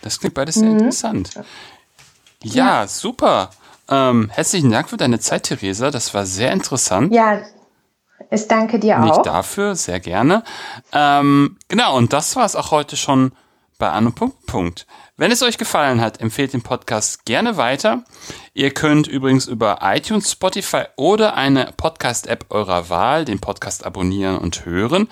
[0.00, 0.78] Das klingt beides sehr mhm.
[0.78, 1.34] interessant.
[2.42, 2.86] Ja, ja.
[2.86, 3.50] super.
[3.90, 5.90] Ähm, herzlichen Dank für deine Zeit, Theresa.
[5.90, 7.12] Das war sehr interessant.
[7.12, 7.40] Ja,
[8.30, 9.04] ich danke dir auch.
[9.04, 10.42] Nicht dafür, sehr gerne.
[10.92, 13.32] Ähm, genau, und das war es auch heute schon
[13.78, 14.86] bei Anno Punkt, Punkt.
[15.18, 18.04] Wenn es euch gefallen hat, empfehlt den Podcast gerne weiter.
[18.54, 24.66] Ihr könnt übrigens über iTunes, Spotify oder eine Podcast-App eurer Wahl den Podcast abonnieren und
[24.66, 25.08] hören.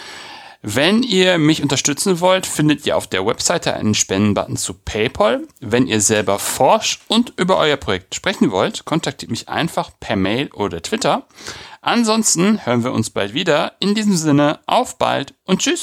[0.67, 5.43] Wenn ihr mich unterstützen wollt, findet ihr auf der Webseite einen Spendenbutton zu PayPal.
[5.61, 10.51] Wenn ihr selber forscht und über euer Projekt sprechen wollt, kontaktiert mich einfach per Mail
[10.55, 11.27] oder Twitter.
[11.85, 13.73] Ansonsten hören wir uns bald wieder.
[13.79, 15.83] In diesem Sinne, auf bald und tschüss.